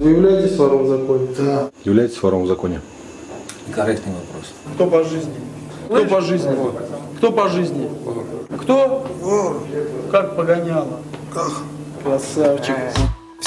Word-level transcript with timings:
Вы 0.00 0.12
являетесь 0.12 0.56
вором 0.56 0.84
в 0.84 0.88
законе? 0.88 1.28
Да. 1.36 1.70
Являетесь 1.84 2.22
вором 2.22 2.44
в 2.44 2.46
законе? 2.46 2.80
Корректный 3.70 4.14
вопрос. 4.14 4.54
Кто 4.74 4.86
по 4.86 5.04
жизни? 5.04 5.34
Кто 5.88 6.06
по 6.06 6.20
жизни? 6.22 6.56
Кто 7.18 7.32
по 7.32 7.48
жизни? 7.50 7.90
Кто? 8.62 9.06
Вор. 9.20 9.62
Как 10.10 10.36
погоняло? 10.36 11.00
Как? 11.34 11.52
Красавчик. 12.02 12.76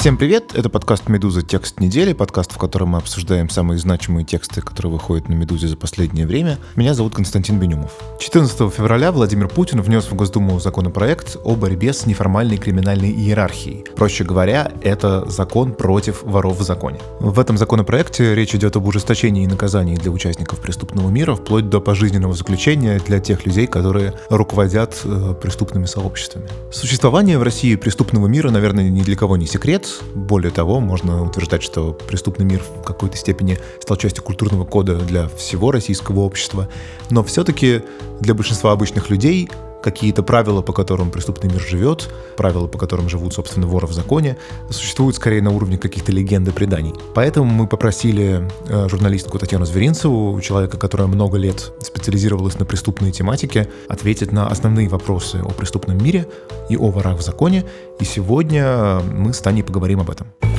Всем 0.04 0.18
привет, 0.18 0.52
это 0.54 0.68
подкаст 0.68 1.08
«Медуза. 1.08 1.40
Текст 1.40 1.80
недели», 1.80 2.12
подкаст, 2.12 2.52
в 2.52 2.58
котором 2.58 2.90
мы 2.90 2.98
обсуждаем 2.98 3.48
самые 3.48 3.78
значимые 3.78 4.26
тексты, 4.26 4.60
которые 4.60 4.92
выходят 4.92 5.30
на 5.30 5.32
«Медузе» 5.32 5.66
за 5.66 5.78
последнее 5.78 6.26
время. 6.26 6.58
Меня 6.76 6.92
зовут 6.92 7.14
Константин 7.14 7.58
Бенюмов. 7.58 7.90
14 8.20 8.70
февраля 8.70 9.12
Владимир 9.12 9.48
Путин 9.48 9.80
внес 9.80 10.04
в 10.04 10.14
Госдуму 10.14 10.60
законопроект 10.60 11.38
о 11.42 11.54
борьбе 11.54 11.94
с 11.94 12.04
неформальной 12.04 12.58
криминальной 12.58 13.12
иерархией. 13.12 13.86
Проще 13.96 14.24
говоря, 14.24 14.70
это 14.82 15.24
закон 15.30 15.72
против 15.72 16.22
воров 16.22 16.58
в 16.58 16.62
законе. 16.62 17.00
В 17.18 17.40
этом 17.40 17.56
законопроекте 17.56 18.34
речь 18.34 18.54
идет 18.54 18.76
об 18.76 18.86
ужесточении 18.86 19.46
наказаний 19.46 19.96
для 19.96 20.10
участников 20.10 20.60
преступного 20.60 21.08
мира, 21.08 21.34
вплоть 21.34 21.70
до 21.70 21.80
пожизненного 21.80 22.34
заключения 22.34 23.00
для 23.06 23.20
тех 23.20 23.46
людей, 23.46 23.66
которые 23.66 24.12
руководят 24.28 25.00
э, 25.02 25.34
преступными 25.40 25.86
сообществами. 25.86 26.46
Существование 26.70 27.38
в 27.38 27.42
России 27.42 27.74
преступного 27.76 28.26
мира, 28.26 28.50
наверное, 28.50 28.90
ни 28.90 29.00
для 29.00 29.16
кого 29.16 29.38
не 29.38 29.46
секрет. 29.46 29.93
Более 30.14 30.50
того, 30.50 30.80
можно 30.80 31.24
утверждать, 31.24 31.62
что 31.62 31.92
преступный 31.92 32.44
мир 32.44 32.62
в 32.62 32.82
какой-то 32.82 33.16
степени 33.16 33.58
стал 33.80 33.96
частью 33.96 34.22
культурного 34.24 34.64
кода 34.64 34.96
для 34.96 35.28
всего 35.28 35.70
российского 35.70 36.20
общества. 36.20 36.68
Но 37.10 37.22
все-таки 37.24 37.82
для 38.20 38.34
большинства 38.34 38.72
обычных 38.72 39.10
людей 39.10 39.48
какие-то 39.84 40.22
правила, 40.22 40.62
по 40.62 40.72
которым 40.72 41.10
преступный 41.10 41.52
мир 41.52 41.60
живет, 41.60 42.08
правила, 42.38 42.66
по 42.66 42.78
которым 42.78 43.10
живут, 43.10 43.34
собственно, 43.34 43.66
воры 43.66 43.86
в 43.86 43.92
законе, 43.92 44.38
существуют 44.70 45.16
скорее 45.16 45.42
на 45.42 45.50
уровне 45.50 45.76
каких-то 45.76 46.10
легенд 46.10 46.48
и 46.48 46.52
преданий. 46.52 46.94
Поэтому 47.14 47.46
мы 47.50 47.66
попросили 47.66 48.48
э, 48.66 48.88
журналистку 48.88 49.38
Татьяну 49.38 49.66
Зверинцеву, 49.66 50.40
человека, 50.40 50.78
которая 50.78 51.06
много 51.06 51.36
лет 51.36 51.72
специализировалась 51.82 52.58
на 52.58 52.64
преступной 52.64 53.12
тематике, 53.12 53.68
ответить 53.88 54.32
на 54.32 54.48
основные 54.48 54.88
вопросы 54.88 55.42
о 55.44 55.50
преступном 55.50 56.02
мире 56.02 56.26
и 56.70 56.76
о 56.78 56.90
ворах 56.90 57.18
в 57.18 57.22
законе. 57.22 57.64
И 58.00 58.04
сегодня 58.04 59.00
мы 59.12 59.34
с 59.34 59.40
Таней 59.40 59.62
поговорим 59.62 60.00
об 60.00 60.10
этом. 60.10 60.53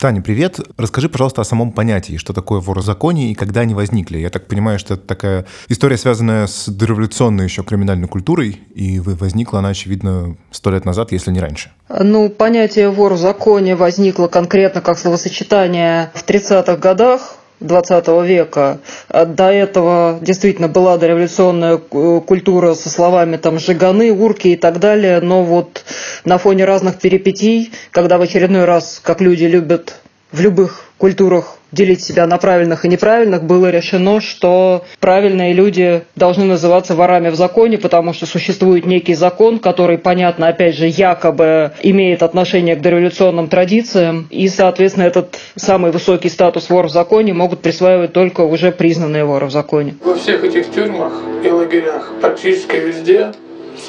Таня, 0.00 0.22
привет. 0.22 0.58
Расскажи, 0.78 1.10
пожалуйста, 1.10 1.42
о 1.42 1.44
самом 1.44 1.72
понятии, 1.72 2.16
что 2.16 2.32
такое 2.32 2.60
вор 2.60 2.78
в 2.78 2.82
законе 2.82 3.30
и 3.30 3.34
когда 3.34 3.60
они 3.60 3.74
возникли. 3.74 4.16
Я 4.16 4.30
так 4.30 4.46
понимаю, 4.46 4.78
что 4.78 4.94
это 4.94 5.06
такая 5.06 5.44
история, 5.68 5.98
связанная 5.98 6.46
с 6.46 6.70
дореволюционной 6.70 7.44
еще 7.44 7.62
криминальной 7.62 8.08
культурой, 8.08 8.62
и 8.74 8.98
возникла 8.98 9.58
она, 9.58 9.68
очевидно, 9.68 10.38
сто 10.52 10.70
лет 10.70 10.86
назад, 10.86 11.12
если 11.12 11.30
не 11.32 11.40
раньше. 11.40 11.70
Ну, 11.90 12.30
понятие 12.30 12.88
вор 12.88 13.12
в 13.12 13.18
законе 13.18 13.76
возникло 13.76 14.28
конкретно 14.28 14.80
как 14.80 14.98
словосочетание 14.98 16.10
в 16.14 16.26
30-х 16.26 16.78
годах 16.78 17.36
20 17.60 18.08
века. 18.24 18.78
До 19.08 19.50
этого 19.50 20.18
действительно 20.20 20.68
была 20.68 20.98
дореволюционная 20.98 21.76
культура 21.76 22.74
со 22.74 22.88
словами 22.88 23.36
там 23.36 23.58
«жиганы», 23.58 24.12
«урки» 24.12 24.48
и 24.48 24.56
так 24.56 24.80
далее, 24.80 25.20
но 25.20 25.44
вот 25.44 25.84
на 26.24 26.38
фоне 26.38 26.64
разных 26.64 26.98
перипетий, 26.98 27.72
когда 27.90 28.18
в 28.18 28.22
очередной 28.22 28.64
раз, 28.64 29.00
как 29.02 29.20
люди 29.20 29.44
любят 29.44 30.00
в 30.32 30.40
любых 30.40 30.89
культурах 31.00 31.56
делить 31.72 32.02
себя 32.02 32.26
на 32.26 32.36
правильных 32.36 32.84
и 32.84 32.88
неправильных, 32.88 33.42
было 33.42 33.70
решено, 33.70 34.20
что 34.20 34.84
правильные 35.00 35.54
люди 35.54 36.02
должны 36.14 36.44
называться 36.44 36.94
ворами 36.94 37.30
в 37.30 37.36
законе, 37.36 37.78
потому 37.78 38.12
что 38.12 38.26
существует 38.26 38.86
некий 38.86 39.14
закон, 39.14 39.60
который, 39.60 39.96
понятно, 39.96 40.48
опять 40.48 40.76
же, 40.76 40.86
якобы 40.86 41.72
имеет 41.82 42.22
отношение 42.22 42.76
к 42.76 42.82
дореволюционным 42.82 43.48
традициям, 43.48 44.26
и, 44.30 44.48
соответственно, 44.48 45.04
этот 45.04 45.38
самый 45.56 45.90
высокий 45.90 46.28
статус 46.28 46.68
вор 46.68 46.88
в 46.88 46.90
законе 46.90 47.32
могут 47.32 47.60
присваивать 47.60 48.12
только 48.12 48.42
уже 48.42 48.70
признанные 48.70 49.24
воры 49.24 49.46
в 49.46 49.50
законе. 49.50 49.94
Во 50.04 50.16
всех 50.16 50.44
этих 50.44 50.70
тюрьмах 50.70 51.12
и 51.42 51.48
лагерях 51.48 52.12
практически 52.20 52.76
везде 52.76 53.32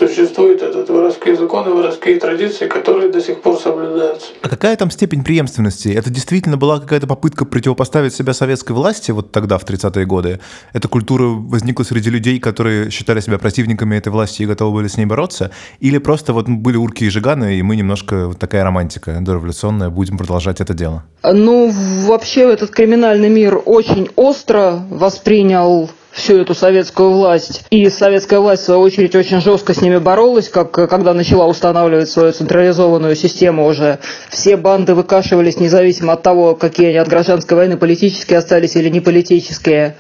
существуют 0.08 0.62
этот 0.62 0.90
воровские 0.90 1.36
законы, 1.36 1.72
воровские 1.72 2.20
традиции, 2.20 2.68
которые 2.68 3.12
до 3.12 3.22
сих 3.22 3.42
пор 3.42 3.58
соблюдаются. 3.58 4.28
А 4.42 4.50
какая 4.50 4.76
там 4.76 4.90
степень 4.90 5.24
преемственности? 5.24 5.90
Это 5.90 6.10
действительно 6.10 6.58
была 6.58 6.80
какая-то 6.80 7.08
попытка 7.08 7.46
противопоставить 7.46 8.14
себя 8.14 8.34
советской 8.34 8.72
власти 8.72 9.12
вот 9.12 9.32
тогда, 9.32 9.58
в 9.58 9.66
30-е 9.66 10.06
годы? 10.06 10.40
Эта 10.74 10.88
культура 10.88 11.26
возникла 11.26 11.84
среди 11.84 12.10
людей, 12.10 12.40
которые 12.40 12.90
считали 12.90 13.20
себя 13.20 13.38
противниками 13.38 13.96
этой 13.96 14.10
власти 14.10 14.42
и 14.44 14.46
готовы 14.46 14.80
были 14.80 14.88
с 14.88 14.98
ней 14.98 15.06
бороться? 15.06 15.52
Или 15.80 16.00
просто 16.00 16.34
вот 16.34 16.48
были 16.50 16.78
урки 16.78 17.04
и 17.04 17.10
жиганы, 17.10 17.58
и 17.58 17.62
мы 17.62 17.76
немножко 17.76 18.28
вот 18.28 18.40
такая 18.40 18.64
романтика 18.64 19.18
дореволюционная, 19.22 19.90
будем 19.90 20.18
продолжать 20.18 20.62
это 20.62 20.74
дело? 20.74 21.04
Ну, 21.24 21.72
вообще 22.08 22.52
этот 22.52 22.72
криминальный 22.72 23.30
мир 23.30 23.62
очень 23.66 24.10
остро 24.16 24.82
воспринял 24.90 25.90
всю 26.12 26.38
эту 26.40 26.54
советскую 26.54 27.12
власть. 27.12 27.64
И 27.70 27.90
советская 27.90 28.40
власть, 28.40 28.64
в 28.64 28.66
свою 28.66 28.82
очередь, 28.82 29.16
очень 29.16 29.42
жестко 29.42 29.74
с 29.74 29.82
ними 29.82 29.98
боролась, 29.98 30.50
как 30.50 30.72
когда 30.72 31.14
начала 31.14 31.48
устанавливать 31.48 32.10
свою 32.10 32.32
централизованную 32.34 33.16
систему 33.16 33.66
уже. 33.66 34.00
Все 34.30 34.58
банды 34.58 34.94
выкашивались 34.94 35.58
независимо 35.58 36.14
от 36.14 36.24
того, 36.24 36.56
какие 36.56 36.88
они 36.90 36.98
от 36.98 37.08
гражданской 37.08 37.58
войны 37.58 37.78
политические 37.78 38.40
остались 38.40 38.76
или 38.76 38.90
не 38.90 39.00
политические 39.00 39.96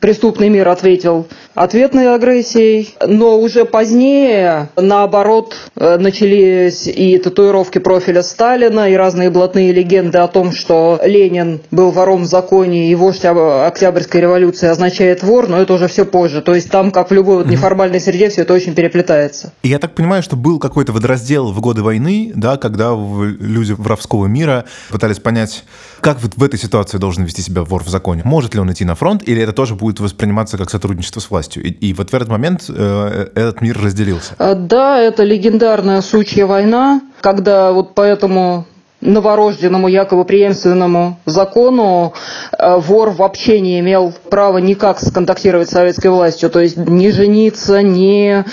преступный 0.00 0.48
мир 0.48 0.68
ответил 0.68 1.26
ответной 1.54 2.14
агрессией, 2.14 2.94
но 3.04 3.38
уже 3.38 3.64
позднее, 3.64 4.68
наоборот, 4.76 5.56
э, 5.76 5.98
начались 5.98 6.86
и 6.86 7.18
татуировки 7.18 7.78
профиля 7.78 8.22
Сталина, 8.22 8.88
и 8.88 8.94
разные 8.94 9.30
блатные 9.30 9.72
легенды 9.72 10.18
о 10.18 10.28
том, 10.28 10.52
что 10.52 11.00
Ленин 11.04 11.60
был 11.70 11.90
вором 11.90 12.22
в 12.22 12.26
законе, 12.26 12.90
и 12.90 12.94
вождь 12.94 13.24
Октябрьской 13.24 14.20
революции 14.20 14.68
означает 14.68 15.22
вор, 15.22 15.48
но 15.48 15.60
это 15.60 15.74
уже 15.74 15.88
все 15.88 16.04
позже. 16.04 16.42
То 16.42 16.54
есть 16.54 16.70
там, 16.70 16.90
как 16.90 17.10
в 17.10 17.14
любой 17.14 17.38
вот 17.38 17.46
неформальной 17.46 18.00
среде, 18.00 18.28
все 18.28 18.42
это 18.42 18.54
очень 18.54 18.74
переплетается. 18.74 19.52
И 19.62 19.68
я 19.68 19.78
так 19.78 19.94
понимаю, 19.94 20.22
что 20.22 20.36
был 20.36 20.58
какой-то 20.58 20.92
водораздел 20.92 21.52
в 21.52 21.60
годы 21.60 21.82
войны, 21.82 22.32
да, 22.34 22.56
когда 22.56 22.94
люди 22.94 23.72
воровского 23.72 24.26
мира 24.26 24.64
пытались 24.90 25.18
понять, 25.18 25.64
как 26.00 26.20
вот 26.22 26.32
в 26.36 26.42
этой 26.42 26.58
ситуации 26.58 26.98
должен 26.98 27.24
вести 27.24 27.42
себя 27.42 27.62
вор 27.62 27.82
в 27.82 27.88
законе. 27.88 28.22
Может 28.24 28.54
ли 28.54 28.60
он 28.60 28.70
идти 28.72 28.84
на 28.84 28.94
фронт, 28.94 29.22
или 29.26 29.42
это 29.42 29.52
тоже 29.52 29.74
будет 29.74 29.87
восприниматься 30.00 30.58
как 30.58 30.70
сотрудничество 30.70 31.20
с 31.20 31.30
властью? 31.30 31.64
И, 31.64 31.70
и 31.70 31.94
вот 31.94 32.10
в 32.10 32.14
этот 32.14 32.28
момент 32.28 32.64
э, 32.68 33.28
этот 33.34 33.60
мир 33.60 33.80
разделился. 33.80 34.34
А, 34.38 34.54
да, 34.54 34.98
это 34.98 35.24
легендарная 35.24 36.00
сучья 36.00 36.46
война, 36.46 37.00
когда 37.20 37.72
вот 37.72 37.94
поэтому 37.94 38.66
новорожденному 39.00 39.88
якобы 39.88 40.24
преемственному 40.24 41.18
закону 41.24 42.14
э, 42.58 42.76
вор 42.78 43.10
вообще 43.10 43.60
не 43.60 43.78
имел 43.80 44.12
права 44.30 44.58
никак 44.58 44.98
сконтактировать 44.98 45.68
с 45.68 45.72
советской 45.72 46.08
властью, 46.08 46.50
то 46.50 46.60
есть 46.60 46.76
не 46.76 47.10
жениться, 47.12 47.82
не 47.82 48.44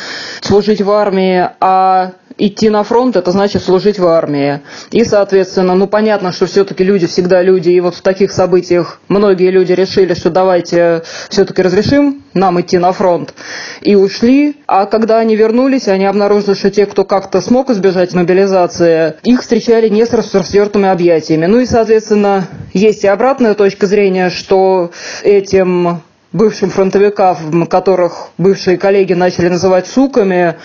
служить 0.41 0.81
в 0.81 0.91
армии, 0.91 1.49
а 1.59 2.11
идти 2.37 2.69
на 2.69 2.83
фронт, 2.83 3.15
это 3.15 3.31
значит 3.31 3.63
служить 3.63 3.99
в 3.99 4.07
армии. 4.07 4.61
И, 4.91 5.03
соответственно, 5.03 5.75
ну 5.75 5.87
понятно, 5.87 6.31
что 6.31 6.45
все-таки 6.45 6.83
люди 6.83 7.07
всегда 7.07 7.41
люди, 7.41 7.69
и 7.69 7.79
вот 7.79 7.95
в 7.95 8.01
таких 8.01 8.31
событиях 8.31 8.99
многие 9.07 9.51
люди 9.51 9.71
решили, 9.71 10.13
что 10.13 10.29
давайте 10.29 11.03
все-таки 11.29 11.61
разрешим 11.61 12.23
нам 12.33 12.59
идти 12.59 12.77
на 12.77 12.91
фронт, 12.91 13.33
и 13.81 13.95
ушли. 13.95 14.57
А 14.67 14.85
когда 14.85 15.19
они 15.19 15.35
вернулись, 15.35 15.87
они 15.87 16.05
обнаружили, 16.05 16.53
что 16.53 16.69
те, 16.69 16.85
кто 16.85 17.05
как-то 17.05 17.41
смог 17.41 17.69
избежать 17.69 18.13
мобилизации, 18.13 19.15
их 19.23 19.41
встречали 19.41 19.87
не 19.89 20.05
с 20.05 20.11
распростертыми 20.11 20.89
объятиями. 20.89 21.45
Ну 21.45 21.59
и, 21.59 21.65
соответственно, 21.65 22.47
есть 22.73 23.03
и 23.03 23.07
обратная 23.07 23.53
точка 23.53 23.87
зрения, 23.87 24.29
что 24.29 24.91
этим 25.23 26.01
бывшим 26.35 26.69
фронтовикам, 26.69 27.65
которых 27.67 28.29
бывшие 28.37 28.77
коллеги 28.77 29.13
начали 29.13 29.47
называть 29.47 29.87
суками, 29.87 30.55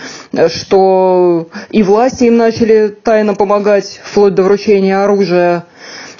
что 0.48 1.48
и 1.70 1.82
власти 1.82 2.24
им 2.24 2.36
начали 2.36 2.88
тайно 2.88 3.34
помогать, 3.34 4.00
вплоть 4.02 4.34
до 4.34 4.42
вручения 4.42 5.02
оружия. 5.02 5.64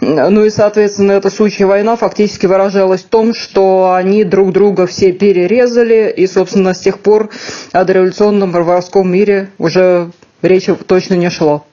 Ну 0.01 0.45
и, 0.45 0.51
соответственно, 0.51 1.13
эта 1.13 1.29
сучья 1.29 1.67
война 1.67 1.97
фактически 1.97 2.47
выражалась 2.47 3.03
в 3.03 3.09
том, 3.09 3.35
что 3.35 3.93
они 3.93 4.25
друг 4.25 4.53
друга 4.53 4.87
все 4.87 5.13
перерезали, 5.13 6.15
и, 6.17 6.27
собственно, 6.27 6.73
с 6.73 6.79
тех 6.79 7.01
пор 7.01 7.29
о 7.73 7.85
дореволюционном 7.85 8.53
воровском 8.53 9.11
мире 9.13 9.51
уже 9.59 10.11
речи 10.43 10.75
точно 10.87 11.15
не 11.15 11.29
шло. 11.29 11.67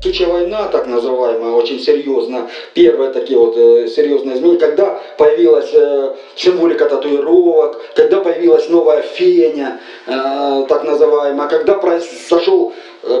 Сучья 0.00 0.28
война, 0.28 0.68
так 0.68 0.86
называемая, 0.86 1.50
очень 1.50 1.80
серьезно. 1.80 2.48
Первые 2.72 3.10
такие 3.10 3.36
вот 3.36 3.56
э, 3.56 3.88
серьезные 3.88 4.36
изменения, 4.36 4.60
когда 4.60 5.00
появилась 5.18 5.70
э, 5.74 6.14
символика 6.36 6.84
татуировок, 6.84 7.80
когда 7.96 8.20
появилась 8.20 8.68
новая 8.68 9.02
феня, 9.02 9.80
э, 10.06 10.66
так 10.68 10.84
называемая, 10.84 11.48
когда 11.48 11.74
произошел 11.74 12.72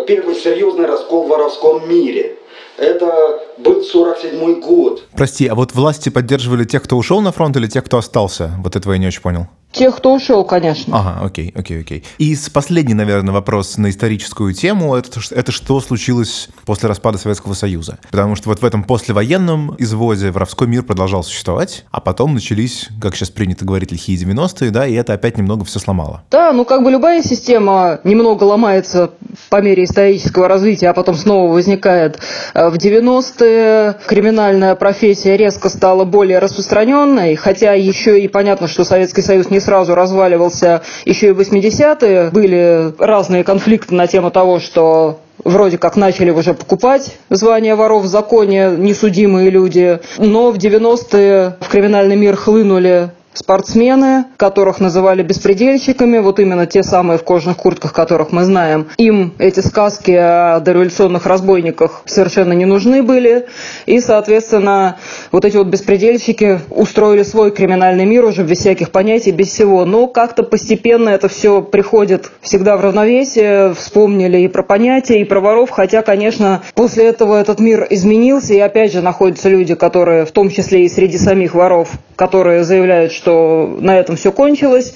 первый 0.06 0.36
серьезный 0.36 0.86
раскол 0.86 1.24
в 1.24 1.28
воровском 1.28 1.88
мире. 1.88 2.36
это 2.76 3.42
был 3.58 3.82
47 3.82 4.60
год. 4.60 5.02
Прости, 5.16 5.48
а 5.48 5.56
вот 5.56 5.74
власти 5.74 6.10
поддерживали 6.10 6.64
тех, 6.64 6.84
кто 6.84 6.96
ушел 6.96 7.20
на 7.20 7.32
фронт 7.32 7.56
или 7.56 7.66
тех, 7.66 7.84
кто 7.84 7.98
остался? 7.98 8.52
Вот 8.62 8.76
этого 8.76 8.92
я 8.92 8.98
не 9.00 9.08
очень 9.08 9.22
понял. 9.22 9.48
Тех, 9.70 9.96
кто 9.96 10.14
ушел, 10.14 10.44
конечно. 10.44 10.98
Ага, 10.98 11.26
окей, 11.26 11.52
окей, 11.54 11.80
окей. 11.80 12.04
И 12.16 12.34
последний, 12.52 12.94
наверное, 12.94 13.34
вопрос 13.34 13.76
на 13.76 13.90
историческую 13.90 14.54
тему. 14.54 14.96
Это, 14.96 15.20
это 15.30 15.52
что 15.52 15.80
случилось 15.80 16.48
после 16.64 16.88
распада 16.88 17.18
Советского 17.18 17.52
Союза? 17.52 17.98
Потому 18.10 18.34
что 18.34 18.48
вот 18.48 18.60
в 18.60 18.64
этом 18.64 18.82
послевоенном 18.82 19.74
изводе 19.78 20.30
воровской 20.30 20.66
мир 20.66 20.82
продолжал 20.82 21.22
существовать, 21.22 21.84
а 21.90 22.00
потом 22.00 22.34
начались, 22.34 22.88
как 23.00 23.14
сейчас 23.14 23.30
принято 23.30 23.66
говорить, 23.66 23.92
лихие 23.92 24.18
90-е, 24.18 24.70
да, 24.70 24.86
и 24.86 24.94
это 24.94 25.12
опять 25.12 25.36
немного 25.36 25.64
все 25.66 25.78
сломало. 25.78 26.22
Да, 26.30 26.52
ну 26.52 26.64
как 26.64 26.82
бы 26.82 26.90
любая 26.90 27.22
система 27.22 28.00
немного 28.04 28.44
ломается 28.44 29.10
по 29.50 29.60
мере 29.60 29.84
исторического 29.84 30.48
развития, 30.48 30.88
а 30.88 30.94
потом 30.94 31.14
снова 31.14 31.52
возникает. 31.52 32.18
В 32.54 32.74
90-е 32.74 33.98
криминальная 34.06 34.74
профессия 34.74 35.36
резко 35.36 35.68
стала 35.68 36.04
более 36.04 36.38
распространенной, 36.38 37.36
хотя 37.36 37.74
еще 37.74 38.18
и 38.18 38.28
понятно, 38.28 38.66
что 38.66 38.84
Советский 38.84 39.22
Союз 39.22 39.50
не 39.50 39.57
не 39.58 39.60
сразу 39.60 39.94
разваливался. 39.96 40.82
Еще 41.04 41.28
и 41.28 41.32
в 41.32 41.40
80-е 41.40 42.30
были 42.30 42.92
разные 42.98 43.42
конфликты 43.42 43.94
на 43.94 44.06
тему 44.06 44.30
того, 44.30 44.60
что 44.60 45.18
вроде 45.44 45.78
как 45.78 45.96
начали 45.96 46.30
уже 46.30 46.54
покупать 46.54 47.16
звание 47.28 47.74
воров 47.74 48.04
в 48.04 48.06
законе 48.06 48.74
несудимые 48.76 49.50
люди, 49.50 49.98
но 50.18 50.52
в 50.52 50.56
90-е 50.56 51.56
в 51.60 51.68
криминальный 51.68 52.16
мир 52.16 52.36
хлынули 52.36 53.10
спортсмены, 53.34 54.26
которых 54.36 54.80
называли 54.80 55.22
беспредельщиками, 55.22 56.18
вот 56.18 56.40
именно 56.40 56.66
те 56.66 56.82
самые 56.82 57.18
в 57.18 57.24
кожаных 57.24 57.56
куртках, 57.56 57.92
которых 57.92 58.32
мы 58.32 58.44
знаем. 58.44 58.88
Им 58.96 59.34
эти 59.38 59.60
сказки 59.60 60.10
о 60.10 60.60
дореволюционных 60.60 61.26
разбойниках 61.26 62.02
совершенно 62.04 62.52
не 62.52 62.64
нужны 62.64 63.02
были. 63.02 63.46
И, 63.86 64.00
соответственно, 64.00 64.96
вот 65.30 65.44
эти 65.44 65.56
вот 65.56 65.68
беспредельщики 65.68 66.60
устроили 66.70 67.22
свой 67.22 67.50
криминальный 67.50 68.04
мир 68.04 68.24
уже 68.24 68.42
без 68.42 68.58
всяких 68.58 68.90
понятий, 68.90 69.30
без 69.30 69.48
всего. 69.48 69.84
Но 69.84 70.06
как-то 70.08 70.42
постепенно 70.42 71.08
это 71.08 71.28
все 71.28 71.62
приходит 71.62 72.30
всегда 72.40 72.76
в 72.76 72.80
равновесие. 72.80 73.74
Вспомнили 73.74 74.38
и 74.38 74.48
про 74.48 74.62
понятия, 74.62 75.20
и 75.20 75.24
про 75.24 75.40
воров. 75.40 75.70
Хотя, 75.70 76.02
конечно, 76.02 76.62
после 76.74 77.06
этого 77.06 77.40
этот 77.40 77.60
мир 77.60 77.86
изменился. 77.90 78.54
И 78.54 78.58
опять 78.58 78.92
же 78.92 79.00
находятся 79.00 79.48
люди, 79.48 79.74
которые, 79.74 80.24
в 80.24 80.32
том 80.32 80.50
числе 80.50 80.84
и 80.84 80.88
среди 80.88 81.18
самих 81.18 81.54
воров, 81.54 81.90
которые 82.16 82.64
заявляют, 82.64 83.12
что 83.18 83.76
на 83.80 83.98
этом 83.98 84.16
все 84.16 84.32
кончилось, 84.32 84.94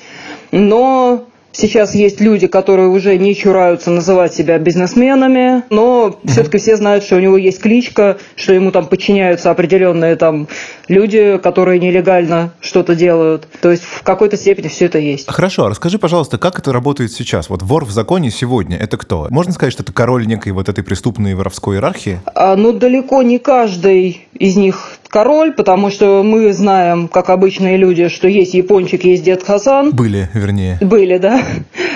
но 0.52 1.26
Сейчас 1.52 1.94
есть 1.94 2.20
люди, 2.20 2.46
которые 2.46 2.88
уже 2.88 3.18
не 3.18 3.36
чураются 3.36 3.90
называть 3.90 4.32
себя 4.32 4.58
бизнесменами, 4.58 5.62
но 5.68 6.18
все-таки 6.24 6.56
все 6.56 6.76
знают, 6.76 7.04
что 7.04 7.16
у 7.16 7.20
него 7.20 7.36
есть 7.36 7.60
кличка, 7.60 8.16
что 8.36 8.54
ему 8.54 8.72
там 8.72 8.86
подчиняются 8.86 9.50
определенные 9.50 10.16
там 10.16 10.48
люди, 10.88 11.38
которые 11.42 11.78
нелегально 11.78 12.54
что-то 12.60 12.94
делают. 12.94 13.46
То 13.60 13.70
есть 13.70 13.82
в 13.82 14.02
какой-то 14.02 14.38
степени 14.38 14.68
все 14.68 14.86
это 14.86 14.98
есть. 14.98 15.28
Хорошо, 15.28 15.66
а 15.66 15.68
расскажи, 15.68 15.98
пожалуйста, 15.98 16.38
как 16.38 16.58
это 16.58 16.72
работает 16.72 17.12
сейчас? 17.12 17.50
Вот 17.50 17.62
вор 17.62 17.84
в 17.84 17.90
законе 17.90 18.30
сегодня– 18.30 18.78
это 18.80 18.96
кто? 18.96 19.26
Можно 19.28 19.52
сказать, 19.52 19.74
что 19.74 19.82
это 19.82 19.92
король 19.92 20.26
некой 20.26 20.52
вот 20.52 20.70
этой 20.70 20.82
преступной 20.82 21.34
воровской 21.34 21.76
иерархии? 21.76 22.20
А, 22.34 22.56
ну, 22.56 22.72
далеко 22.72 23.22
не 23.22 23.38
каждый 23.38 24.26
из 24.32 24.56
них 24.56 24.96
король, 25.12 25.52
потому 25.52 25.90
что 25.90 26.22
мы 26.22 26.52
знаем, 26.54 27.06
как 27.06 27.28
обычные 27.28 27.76
люди, 27.76 28.08
что 28.08 28.26
есть 28.28 28.54
япончик, 28.54 29.04
есть 29.04 29.22
дед 29.22 29.42
Хасан. 29.42 29.90
Были, 29.90 30.28
вернее. 30.32 30.78
Были, 30.80 31.18
да. 31.18 31.42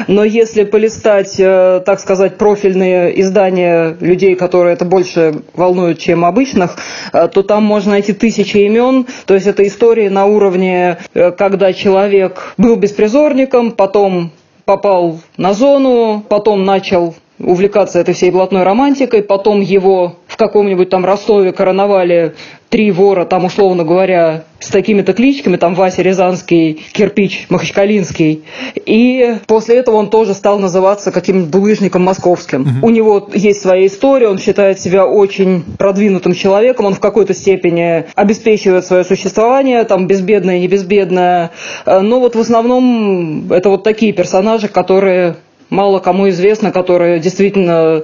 Но 0.06 0.22
если 0.22 0.64
полистать, 0.64 1.34
э, 1.38 1.80
так 1.84 1.98
сказать, 1.98 2.36
профильные 2.36 3.18
издания 3.22 3.96
людей, 4.00 4.34
которые 4.36 4.74
это 4.74 4.84
больше 4.84 5.40
волнуют, 5.54 5.98
чем 5.98 6.26
обычных, 6.26 6.76
э, 7.12 7.26
то 7.28 7.42
там 7.42 7.64
можно 7.64 7.92
найти 7.92 8.12
тысячи 8.12 8.58
имен. 8.58 9.06
То 9.24 9.34
есть 9.34 9.46
это 9.46 9.66
истории 9.66 10.08
на 10.08 10.26
уровне, 10.26 10.98
э, 11.14 11.30
когда 11.32 11.72
человек 11.72 12.54
был 12.58 12.76
беспризорником, 12.76 13.72
потом 13.72 14.30
попал 14.66 15.20
на 15.38 15.54
зону, 15.54 16.22
потом 16.28 16.64
начал 16.64 17.14
увлекаться 17.38 17.98
этой 17.98 18.14
всей 18.14 18.30
блатной 18.30 18.62
романтикой, 18.62 19.22
потом 19.22 19.60
его 19.60 20.16
в 20.26 20.36
каком-нибудь 20.36 20.90
там 20.90 21.04
Ростове 21.04 21.52
короновали 21.52 22.34
три 22.68 22.90
вора, 22.90 23.24
там, 23.24 23.44
условно 23.44 23.84
говоря, 23.84 24.44
с 24.58 24.68
такими-то 24.68 25.12
кличками, 25.12 25.56
там 25.56 25.74
Вася 25.74 26.02
Рязанский, 26.02 26.84
Кирпич 26.92 27.46
Махачкалинский. 27.48 28.42
И 28.74 29.36
после 29.46 29.76
этого 29.76 29.96
он 29.96 30.10
тоже 30.10 30.34
стал 30.34 30.58
называться 30.58 31.12
каким-нибудь 31.12 31.50
булыжником 31.50 32.02
московским. 32.02 32.62
Угу. 32.62 32.86
У 32.86 32.90
него 32.90 33.30
есть 33.32 33.62
своя 33.62 33.86
история, 33.86 34.28
он 34.28 34.38
считает 34.38 34.80
себя 34.80 35.06
очень 35.06 35.62
продвинутым 35.78 36.34
человеком, 36.34 36.86
он 36.86 36.94
в 36.94 37.00
какой-то 37.00 37.34
степени 37.34 38.06
обеспечивает 38.14 38.84
свое 38.84 39.04
существование, 39.04 39.84
там 39.84 40.06
безбедное, 40.06 40.58
не 40.58 40.68
безбедное. 40.68 41.52
Но 41.86 42.20
вот 42.20 42.34
в 42.34 42.40
основном 42.40 43.52
это 43.52 43.70
вот 43.70 43.84
такие 43.84 44.12
персонажи, 44.12 44.68
которые 44.68 45.36
мало 45.70 45.98
кому 46.00 46.28
известно, 46.28 46.72
которые 46.72 47.20
действительно 47.20 48.02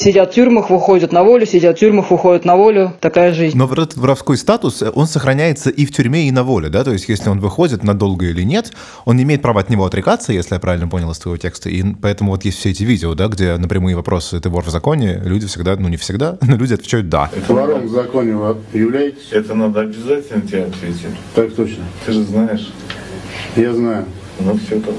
сидят 0.00 0.32
в 0.32 0.34
тюрьмах, 0.34 0.70
выходят 0.70 1.12
на 1.12 1.22
волю, 1.22 1.46
сидят 1.46 1.76
в 1.76 1.80
тюрьмах, 1.80 2.10
выходят 2.10 2.44
на 2.44 2.56
волю. 2.56 2.92
Такая 3.00 3.32
жизнь. 3.34 3.56
Но 3.56 3.66
вот 3.66 3.78
этот 3.78 3.96
воровской 3.96 4.36
статус, 4.36 4.82
он 4.94 5.06
сохраняется 5.06 5.70
и 5.70 5.84
в 5.84 5.92
тюрьме, 5.92 6.26
и 6.26 6.30
на 6.30 6.42
воле, 6.42 6.68
да? 6.68 6.84
То 6.84 6.92
есть, 6.92 7.08
если 7.08 7.28
он 7.28 7.40
выходит 7.40 7.84
надолго 7.84 8.26
или 8.26 8.42
нет, 8.42 8.72
он 9.04 9.16
не 9.16 9.24
имеет 9.24 9.42
права 9.42 9.60
от 9.60 9.68
него 9.68 9.84
отрекаться, 9.84 10.32
если 10.32 10.54
я 10.54 10.60
правильно 10.60 10.88
понял 10.88 11.10
из 11.10 11.18
твоего 11.18 11.36
текста. 11.36 11.68
И 11.68 11.82
поэтому 12.00 12.32
вот 12.32 12.44
есть 12.44 12.58
все 12.58 12.70
эти 12.70 12.82
видео, 12.82 13.14
да, 13.14 13.28
где 13.28 13.56
на 13.56 13.68
прямые 13.68 13.94
вопросы 13.94 14.40
«ты 14.40 14.48
вор 14.48 14.64
в 14.64 14.70
законе?» 14.70 15.20
люди 15.24 15.46
всегда, 15.46 15.76
ну 15.76 15.88
не 15.88 15.96
всегда, 15.96 16.38
но 16.40 16.56
люди 16.56 16.74
отвечают 16.74 17.08
«да». 17.08 17.30
Это 17.34 17.52
вором 17.52 17.86
в 17.86 17.90
законе 17.90 18.34
вы 18.34 18.56
являетесь? 18.72 19.28
Это 19.32 19.54
надо 19.54 19.80
обязательно 19.80 20.42
тебе 20.42 20.64
ответить. 20.64 21.06
Так 21.34 21.52
точно. 21.52 21.84
Ты 22.06 22.12
же 22.12 22.22
знаешь. 22.22 22.72
Я 23.56 23.74
знаю. 23.74 24.06
Ну 24.44 24.58
все 24.58 24.80
так. 24.80 24.94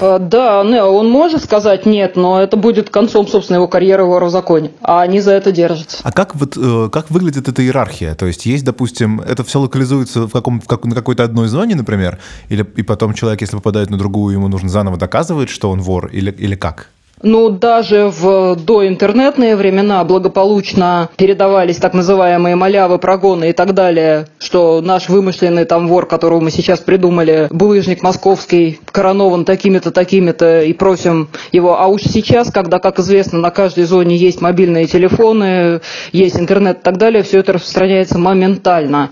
А, 0.00 0.18
да, 0.18 0.60
он 0.60 1.10
может 1.10 1.42
сказать 1.42 1.86
нет, 1.86 2.16
но 2.16 2.40
это 2.40 2.56
будет 2.56 2.90
концом, 2.90 3.26
собственно, 3.26 3.56
его 3.56 3.68
карьеры 3.68 4.04
в 4.04 4.18
в 4.18 4.30
законе. 4.30 4.70
А 4.82 5.02
они 5.02 5.20
за 5.20 5.32
это 5.32 5.52
держатся. 5.52 5.98
А 6.02 6.12
как, 6.12 6.34
вот, 6.34 6.56
э, 6.56 6.88
как 6.92 7.10
выглядит 7.10 7.48
эта 7.48 7.62
иерархия? 7.62 8.14
То 8.14 8.26
есть 8.26 8.46
есть, 8.46 8.64
допустим, 8.64 9.20
это 9.20 9.44
все 9.44 9.60
локализуется 9.60 10.26
в 10.26 10.30
каком, 10.30 10.60
в 10.60 10.66
как, 10.66 10.84
на 10.84 10.94
какой-то 10.94 11.24
одной 11.24 11.48
зоне, 11.48 11.74
например, 11.74 12.18
или 12.48 12.66
и 12.76 12.82
потом 12.82 13.14
человек, 13.14 13.40
если 13.40 13.56
попадает 13.56 13.90
на 13.90 13.98
другую, 13.98 14.34
ему 14.34 14.48
нужно 14.48 14.68
заново 14.68 14.96
доказывать, 14.96 15.48
что 15.50 15.70
он 15.70 15.80
вор, 15.80 16.06
или, 16.08 16.30
или 16.30 16.54
как? 16.54 16.90
Ну, 17.22 17.50
даже 17.50 18.06
в 18.06 18.56
доинтернетные 18.56 19.56
времена 19.56 20.04
благополучно 20.04 21.10
передавались 21.16 21.78
так 21.78 21.94
называемые 21.94 22.54
малявы, 22.54 22.98
прогоны 22.98 23.50
и 23.50 23.52
так 23.52 23.74
далее, 23.74 24.28
что 24.38 24.80
наш 24.80 25.08
вымышленный 25.08 25.64
там 25.64 25.88
вор, 25.88 26.06
которого 26.06 26.40
мы 26.40 26.50
сейчас 26.50 26.80
придумали, 26.80 27.48
булыжник 27.50 28.02
московский, 28.02 28.78
коронован 28.86 29.44
такими-то, 29.44 29.90
такими-то, 29.90 30.62
и 30.62 30.72
просим 30.72 31.28
его. 31.50 31.80
А 31.80 31.86
уж 31.88 32.02
сейчас, 32.02 32.52
когда, 32.52 32.78
как 32.78 32.98
известно, 33.00 33.38
на 33.38 33.50
каждой 33.50 33.84
зоне 33.84 34.16
есть 34.16 34.40
мобильные 34.40 34.86
телефоны, 34.86 35.80
есть 36.12 36.38
интернет 36.38 36.78
и 36.78 36.82
так 36.82 36.98
далее, 36.98 37.22
все 37.22 37.40
это 37.40 37.54
распространяется 37.54 38.18
моментально. 38.18 39.10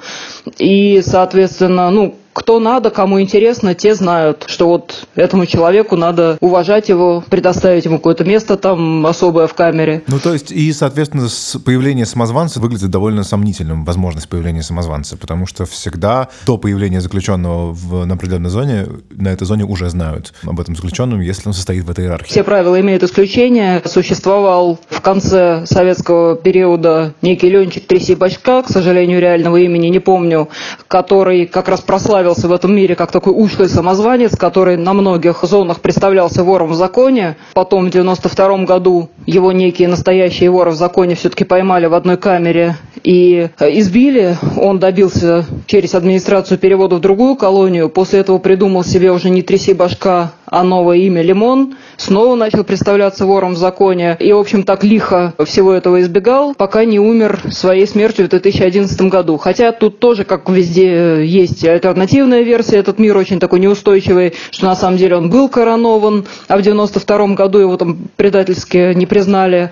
И, 0.59 1.03
соответственно, 1.03 1.91
ну, 1.91 2.15
кто 2.37 2.61
надо, 2.61 2.90
кому 2.90 3.19
интересно, 3.19 3.75
те 3.75 3.95
знают, 3.95 4.45
что 4.47 4.69
вот 4.69 5.09
этому 5.14 5.47
человеку 5.47 5.97
надо 5.97 6.37
уважать 6.43 6.90
его, 6.90 7.25
предоставить 7.31 7.87
ему 7.87 7.97
какое-то 7.97 8.25
место 8.25 8.59
там 8.59 9.07
особое 9.07 9.47
в 9.47 9.55
камере. 9.55 10.02
Ну, 10.07 10.21
то 10.21 10.35
есть, 10.35 10.52
и, 10.52 10.71
соответственно, 10.75 11.28
появление 11.64 12.05
самозванца 12.05 12.61
выглядит 12.61 12.90
довольно 12.90 13.25
сомнительным, 13.25 13.87
возможность 13.87 14.28
появления 14.28 14.62
самозванца, 14.62 15.16
потому 15.16 15.47
что 15.47 15.64
всегда 15.64 16.28
до 16.45 16.59
появления 16.59 17.00
заключенного 17.00 17.73
в, 17.73 18.05
на 18.05 18.14
определенной 18.16 18.50
зоне, 18.50 18.87
на 19.09 19.28
этой 19.28 19.47
зоне 19.47 19.64
уже 19.64 19.88
знают 19.88 20.35
об 20.43 20.61
этом 20.61 20.76
заключенном, 20.76 21.23
если 21.23 21.49
он 21.49 21.55
состоит 21.55 21.85
в 21.85 21.90
этой 21.90 22.05
иерархии. 22.05 22.28
Все 22.28 22.45
правила 22.45 22.78
имеют 22.78 23.02
исключение. 23.02 23.81
Существовал 23.87 24.78
в 24.90 25.00
конце 25.00 25.64
советского 25.64 26.37
периода 26.37 27.14
некий 27.23 27.49
Ленчик 27.49 27.87
Тряси 27.87 28.14
Бачка, 28.14 28.62
к 28.62 28.69
сожалению, 28.69 29.23
реального 29.23 29.57
имени 29.57 29.87
не 29.87 30.00
помню, 30.00 30.50
который 30.87 31.47
как 31.47 31.69
раз 31.69 31.81
прославил 31.81 32.25
прославился 32.26 32.49
в 32.49 32.52
этом 32.52 32.75
мире 32.75 32.97
как 32.97 33.12
такой 33.12 33.33
ушлый 33.37 33.68
самозванец, 33.68 34.37
который 34.37 34.76
на 34.76 34.95
многих 34.95 35.45
зонах 35.45 35.80
представлялся 35.80 36.42
вором 36.42 36.71
в 36.71 36.75
законе. 36.75 37.37
Потом 37.54 37.87
в 37.87 37.90
92 37.90 38.64
году 38.64 39.11
его 39.26 39.52
некие 39.52 39.87
настоящие 39.87 40.50
воры 40.50 40.73
в 40.73 40.75
законе 40.75 41.14
все-таки 41.14 41.45
поймали 41.45 41.87
в 41.87 41.95
одной 41.95 42.16
камере 42.16 42.76
и 43.07 43.51
э, 43.59 43.79
избили. 43.79 44.37
Он 44.61 44.81
добился 44.81 45.47
через 45.67 45.95
администрацию 45.95 46.59
перевода 46.59 46.97
в 46.97 47.01
другую 47.01 47.37
колонию. 47.37 47.89
После 47.89 48.19
этого 48.19 48.39
придумал 48.39 48.83
себе 48.83 49.13
уже 49.13 49.31
не 49.31 49.43
тряси 49.43 49.75
башка, 49.75 50.33
а 50.47 50.65
новое 50.65 50.99
имя 50.99 51.23
Лимон, 51.23 51.77
снова 51.97 52.35
начал 52.35 52.65
представляться 52.65 53.27
вором 53.27 53.55
в 53.55 53.59
законе 53.59 54.17
и, 54.19 54.33
в 54.33 54.39
общем, 54.39 54.65
так 54.65 54.85
лихо 54.85 55.35
всего 55.45 55.73
этого 55.73 56.01
избегал, 56.01 56.55
пока 56.55 56.85
не 56.85 56.99
умер 56.99 57.41
своей 57.51 57.87
смертью 57.87 58.27
в 58.27 58.31
2011 58.31 59.01
году. 59.03 59.37
Хотя 59.37 59.71
тут 59.73 60.01
тоже, 60.01 60.25
как 60.25 60.49
везде, 60.49 61.25
есть 61.25 61.65
альтернативная 61.65 62.43
версия, 62.43 62.77
этот 62.77 62.99
мир 62.99 63.17
очень 63.17 63.39
такой 63.39 63.61
неустойчивый, 63.61 64.35
что 64.51 64.67
на 64.67 64.75
самом 64.75 64.99
деле 64.99 65.17
он 65.17 65.31
был 65.31 65.49
коронован, 65.49 66.27
а 66.49 66.57
в 66.57 66.63
92 66.63 67.35
году 67.35 67.59
его 67.59 67.77
там 67.77 67.99
предательски 68.17 68.95
не 68.95 69.07
признали. 69.07 69.71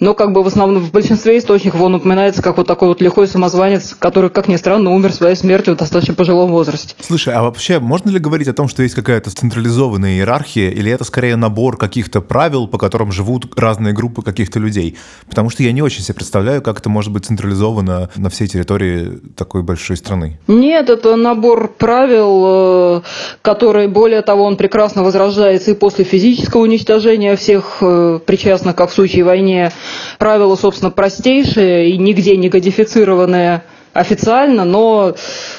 Но 0.00 0.14
как 0.14 0.32
бы 0.32 0.42
в 0.42 0.46
основном 0.46 0.82
в 0.82 0.92
большинстве 0.92 1.38
источников 1.38 1.80
он 1.80 1.94
упоминается 1.94 2.42
как 2.42 2.56
вот 2.56 2.66
такой 2.66 2.88
вот 2.88 3.00
лихой 3.00 3.26
самозванец, 3.26 3.94
который, 3.98 4.30
как 4.30 4.48
ни 4.48 4.56
странно, 4.56 4.90
умер 4.90 5.12
своей 5.12 5.36
смертью 5.36 5.74
в 5.74 5.76
достаточно 5.76 6.14
пожилом 6.14 6.50
возрасте. 6.50 6.94
Слушай, 7.00 7.34
а 7.34 7.42
вообще 7.42 7.78
можно 7.78 8.10
ли 8.10 8.18
говорить 8.18 8.48
о 8.48 8.52
том, 8.52 8.68
что 8.68 8.82
есть 8.82 8.94
какая-то 8.94 9.30
централизованная 9.30 10.14
иерархия, 10.14 10.70
или 10.70 10.90
это 10.90 11.04
скорее 11.04 11.36
набор 11.36 11.76
каких-то 11.76 12.20
правил, 12.20 12.66
по 12.66 12.78
которым 12.78 13.12
живут 13.12 13.58
разные 13.58 13.92
группы 13.92 14.22
каких-то 14.22 14.58
людей? 14.58 14.96
Потому 15.28 15.50
что 15.50 15.62
я 15.62 15.72
не 15.72 15.82
очень 15.82 16.02
себе 16.02 16.14
представляю, 16.14 16.62
как 16.62 16.78
это 16.78 16.88
может 16.88 17.12
быть 17.12 17.26
централизовано 17.26 18.10
на 18.16 18.30
всей 18.30 18.46
территории 18.46 19.20
такой 19.36 19.62
большой 19.62 19.96
страны. 19.96 20.38
Нет, 20.46 20.90
это 20.90 21.16
набор 21.16 21.68
правил, 21.68 22.44
э, 22.46 23.02
который, 23.42 23.88
более 23.88 24.22
того, 24.22 24.44
он 24.44 24.56
прекрасно 24.56 25.02
возрождается 25.02 25.70
и 25.70 25.74
после 25.74 26.04
физического 26.04 26.62
уничтожения 26.62 27.36
всех 27.36 27.78
э, 27.80 28.20
причастных, 28.24 28.76
как 28.76 28.90
в 28.90 28.94
случае 28.94 29.24
войне. 29.24 29.72
Правила, 30.18 30.56
собственно, 30.56 30.90
простейшие 30.90 31.90
и 31.90 31.98
нигде 31.98 32.36
не 32.36 32.50
кодифицированные 32.50 33.62
официально, 33.94 34.64
но 34.64 35.14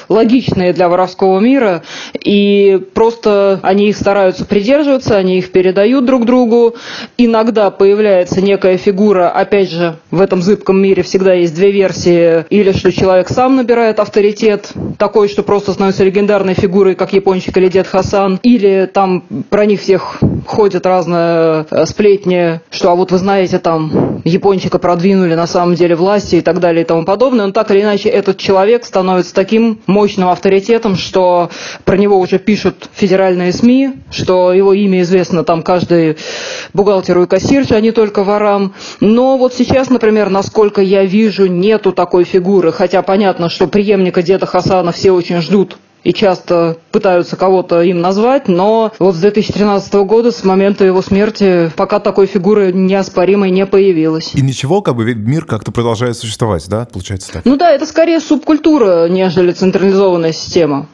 логичные 0.08 0.72
для 0.72 0.88
воровского 0.88 1.40
мира, 1.40 1.82
и 2.14 2.80
просто 2.94 3.58
они 3.62 3.88
их 3.88 3.96
стараются 3.96 4.44
придерживаться, 4.44 5.16
они 5.16 5.38
их 5.38 5.50
передают 5.50 6.04
друг 6.04 6.24
другу. 6.24 6.76
Иногда 7.16 7.70
появляется 7.70 8.40
некая 8.40 8.76
фигура, 8.76 9.30
опять 9.30 9.70
же, 9.70 9.96
в 10.10 10.20
этом 10.20 10.42
зыбком 10.42 10.80
мире 10.80 11.02
всегда 11.02 11.32
есть 11.32 11.54
две 11.54 11.72
версии, 11.72 12.44
или 12.50 12.72
что 12.72 12.92
человек 12.92 13.28
сам 13.28 13.56
набирает 13.56 13.98
авторитет, 13.98 14.70
такой, 14.98 15.28
что 15.28 15.42
просто 15.42 15.72
становится 15.72 16.04
легендарной 16.04 16.54
фигурой, 16.54 16.94
как 16.94 17.12
япончик 17.12 17.56
или 17.56 17.68
дед 17.68 17.86
Хасан, 17.86 18.38
или 18.42 18.88
там 18.92 19.24
про 19.50 19.66
них 19.66 19.80
всех 19.80 20.18
ходят 20.46 20.86
разные 20.86 21.66
э, 21.70 21.86
сплетни, 21.86 22.60
что 22.70 22.90
а 22.90 22.94
вот 22.94 23.12
вы 23.12 23.18
знаете, 23.18 23.58
там 23.58 24.20
япончика 24.24 24.78
продвинули 24.78 25.34
на 25.34 25.46
самом 25.46 25.74
деле 25.74 25.94
власти 25.94 26.36
и 26.36 26.40
так 26.40 26.60
далее 26.60 26.82
и 26.82 26.86
тому 26.86 27.04
подобное, 27.04 27.46
но 27.46 27.52
так 27.52 27.70
или 27.70 27.82
иначе 27.82 28.08
это 28.08 28.25
этот 28.26 28.38
человек 28.38 28.84
становится 28.84 29.32
таким 29.32 29.80
мощным 29.86 30.28
авторитетом, 30.28 30.96
что 30.96 31.48
про 31.84 31.96
него 31.96 32.18
уже 32.18 32.40
пишут 32.40 32.90
федеральные 32.92 33.52
СМИ, 33.52 33.92
что 34.10 34.52
его 34.52 34.72
имя 34.72 35.02
известно 35.02 35.44
там 35.44 35.62
каждый 35.62 36.16
бухгалтеру 36.74 37.22
и 37.22 37.26
кассирше, 37.26 37.74
а 37.74 37.80
не 37.80 37.92
только 37.92 38.24
ворам. 38.24 38.74
Но 39.00 39.38
вот 39.38 39.54
сейчас, 39.54 39.90
например, 39.90 40.28
насколько 40.28 40.82
я 40.82 41.04
вижу, 41.04 41.46
нету 41.46 41.92
такой 41.92 42.24
фигуры, 42.24 42.72
хотя 42.72 43.00
понятно, 43.02 43.48
что 43.48 43.68
преемника 43.68 44.22
деда 44.22 44.46
Хасана 44.46 44.90
все 44.90 45.12
очень 45.12 45.40
ждут 45.40 45.78
и 46.06 46.14
часто 46.14 46.76
пытаются 46.92 47.36
кого-то 47.36 47.82
им 47.82 48.00
назвать, 48.00 48.46
но 48.46 48.92
вот 49.00 49.16
с 49.16 49.18
2013 49.18 49.92
года, 50.06 50.30
с 50.30 50.44
момента 50.44 50.84
его 50.84 51.02
смерти, 51.02 51.72
пока 51.76 51.98
такой 51.98 52.26
фигуры 52.26 52.72
неоспоримой 52.72 53.50
не 53.50 53.66
появилось. 53.66 54.32
И 54.36 54.40
ничего, 54.40 54.82
как 54.82 54.94
бы 54.94 55.12
мир 55.14 55.44
как-то 55.46 55.72
продолжает 55.72 56.16
существовать, 56.16 56.68
да, 56.68 56.86
получается 56.86 57.32
так? 57.32 57.44
Ну 57.44 57.56
да, 57.56 57.72
это 57.72 57.86
скорее 57.86 58.20
субкультура, 58.20 59.08
нежели 59.08 59.50
централизованная 59.50 60.32
система 60.32 60.86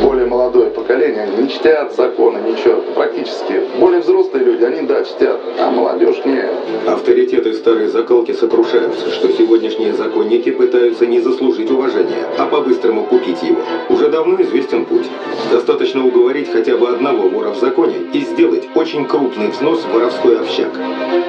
более 0.00 0.26
молодое 0.26 0.70
поколение, 0.70 1.26
не 1.36 1.48
чтят 1.48 1.96
законы, 1.96 2.38
ничего, 2.38 2.82
практически. 2.94 3.60
Более 3.78 4.00
взрослые 4.00 4.44
люди, 4.44 4.64
они, 4.64 4.86
да, 4.86 5.04
чтят, 5.04 5.40
а 5.58 5.70
молодежь 5.70 6.24
не. 6.24 6.48
Авторитеты 6.88 7.52
старой 7.54 7.88
закалки 7.88 8.32
сокрушаются, 8.32 9.10
что 9.10 9.28
сегодняшние 9.32 9.92
законники 9.92 10.50
пытаются 10.50 11.06
не 11.06 11.20
заслужить 11.20 11.70
уважения, 11.70 12.26
а 12.38 12.46
по-быстрому 12.46 13.04
купить 13.04 13.42
его. 13.42 13.60
Уже 13.90 14.08
давно 14.08 14.40
известен 14.42 14.86
путь. 14.86 15.06
Достаточно 15.50 16.06
уговорить 16.06 16.50
хотя 16.50 16.76
бы 16.76 16.88
одного 16.88 17.28
вора 17.28 17.50
в 17.50 17.58
законе 17.58 17.96
и 18.12 18.20
сделать 18.20 18.64
очень 18.74 19.04
крупный 19.04 19.48
взнос 19.50 19.80
в 19.80 19.92
воровской 19.92 20.40
общак. 20.40 20.72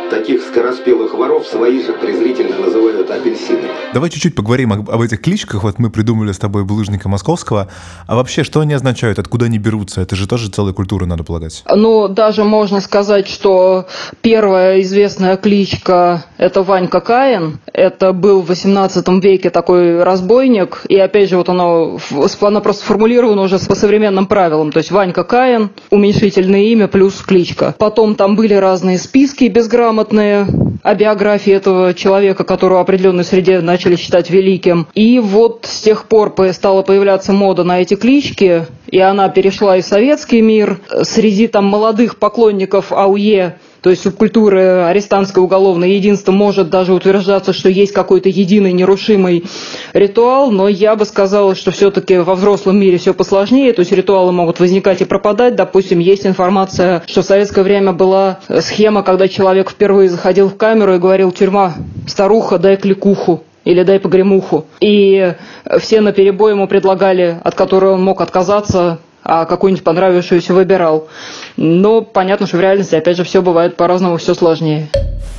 Таких 0.10 0.42
скороспелых 0.42 1.14
воров 1.14 1.46
свои 1.46 1.82
же 1.82 1.94
презрительно 1.94 2.58
называют 2.60 3.12
апельсинами. 3.12 3.70
Давай 3.94 4.10
чуть-чуть 4.10 4.36
поговорим 4.36 4.72
об, 4.74 4.90
об 4.90 5.02
этих 5.02 5.22
кличках. 5.22 5.64
Вот 5.64 5.80
мы 5.80 5.90
придумали 5.90 6.32
с 6.32 6.38
тобой 6.38 6.64
булыжника 6.64 7.10
московского. 7.10 7.70
А 8.08 8.16
вообще, 8.16 8.44
что 8.44 8.62
они 8.62 8.74
означают? 8.74 9.20
Откуда 9.20 9.46
они 9.46 9.58
берутся? 9.58 10.02
Это 10.02 10.16
же 10.16 10.28
тоже 10.28 10.50
целая 10.50 10.74
культура, 10.74 11.06
надо 11.06 11.24
полагать. 11.24 11.64
Ну, 11.74 12.08
даже 12.08 12.37
можно 12.44 12.82
сказать, 12.82 13.28
что 13.28 13.88
первая 14.22 14.82
известная 14.82 15.38
кличка– 15.38 16.26
это 16.38 16.64
Ванька 16.64 17.02
Каин. 17.02 17.60
Это 17.74 18.14
был 18.14 18.42
в 18.42 18.48
18 18.48 19.08
веке 19.24 19.50
такой 19.50 20.04
разбойник. 20.04 20.82
И 20.90 20.98
опять 20.98 21.30
же, 21.30 21.38
вот 21.38 21.50
оно, 21.50 22.00
оно 22.42 22.62
просто 22.62 22.84
сформулировано 22.84 23.44
уже 23.44 23.60
по 23.60 23.76
современным 23.76 24.28
правилам. 24.28 24.72
То 24.72 24.80
есть 24.80 24.92
Ванька 24.92 25.24
Каин, 25.24 25.70
уменьшительное 25.90 26.64
имя 26.66 26.88
плюс 26.88 27.16
кличка. 27.22 27.76
Потом 27.78 28.16
там 28.16 28.36
были 28.36 28.54
разные 28.54 28.98
списки 28.98 29.46
безграмотные 29.46 30.48
о 30.84 30.96
биографии 30.96 31.54
этого 31.54 31.94
человека, 31.94 32.44
которого 32.44 32.78
в 32.78 32.82
определенной 32.82 33.24
среде 33.24 33.60
начали 33.60 33.96
считать 33.96 34.30
великим. 34.30 34.88
И 34.94 35.20
вот 35.20 35.66
с 35.68 35.82
тех 35.82 36.06
пор 36.06 36.34
стала 36.54 36.82
появляться 36.82 37.34
мода 37.34 37.64
на 37.64 37.82
эти 37.82 37.96
клички, 37.96 38.66
и 38.88 39.00
она 39.00 39.30
перешла 39.30 39.78
и 39.78 39.82
в 39.82 39.86
советский 39.86 40.42
мир. 40.42 40.80
Среди 41.04 41.48
там 41.48 41.66
молодых 41.66 42.18
поклонников 42.18 42.92
АУЕ 42.92 43.58
то 43.82 43.92
есть 43.92 44.04
субкультуры 44.04 44.62
арестантское 44.62 45.42
уголовное 45.42 45.88
единство 45.90 46.32
может 46.32 46.70
даже 46.70 46.94
утверждаться, 46.94 47.54
что 47.54 47.70
есть 47.70 47.94
какой-то 47.94 48.28
единый 48.28 48.74
нерушимый 48.74 49.46
ритуал, 49.94 50.52
но 50.52 50.68
я 50.68 50.96
бы 50.96 51.06
сказала, 51.06 51.56
что 51.56 51.72
все-таки 51.72 52.18
во 52.18 52.36
взрослом 52.36 52.78
мире 52.78 52.98
все 52.98 53.14
посложнее, 53.14 53.72
то 53.74 53.80
есть 53.80 53.92
ритуалы 53.92 54.32
могут 54.32 54.60
возникать 54.60 55.02
и 55.02 55.06
пропадать. 55.06 55.56
Допустим, 55.56 56.00
есть 56.00 56.26
информация, 56.26 57.04
что 57.08 57.22
в 57.22 57.26
советское 57.26 57.64
время 57.64 57.94
была 57.94 58.40
схема, 58.60 59.04
когда 59.04 59.28
человек 59.28 59.70
впервые 59.70 60.10
заходил 60.10 60.50
в 60.50 60.58
камеру 60.58 60.96
и 60.96 61.00
говорил 61.00 61.32
«тюрьма, 61.32 61.76
старуха, 62.08 62.58
дай 62.58 62.78
кликуху» 62.78 63.44
или 63.68 63.84
дай 63.84 64.00
погремуху. 64.00 64.66
И 64.80 65.36
все 65.80 66.00
на 66.00 66.14
перебой 66.14 66.52
ему 66.52 66.70
предлагали, 66.70 67.38
от 67.44 67.54
которой 67.54 67.92
он 67.92 68.02
мог 68.02 68.22
отказаться, 68.22 69.00
а 69.24 69.44
какую-нибудь 69.44 69.84
понравившуюся 69.84 70.54
выбирал. 70.54 71.10
Но 71.58 72.02
понятно, 72.02 72.48
что 72.48 72.56
в 72.56 72.62
реальности, 72.62 72.96
опять 72.96 73.18
же, 73.18 73.26
все 73.26 73.42
бывает 73.42 73.76
по-разному, 73.76 74.16
все 74.16 74.36
сложнее. 74.36 74.88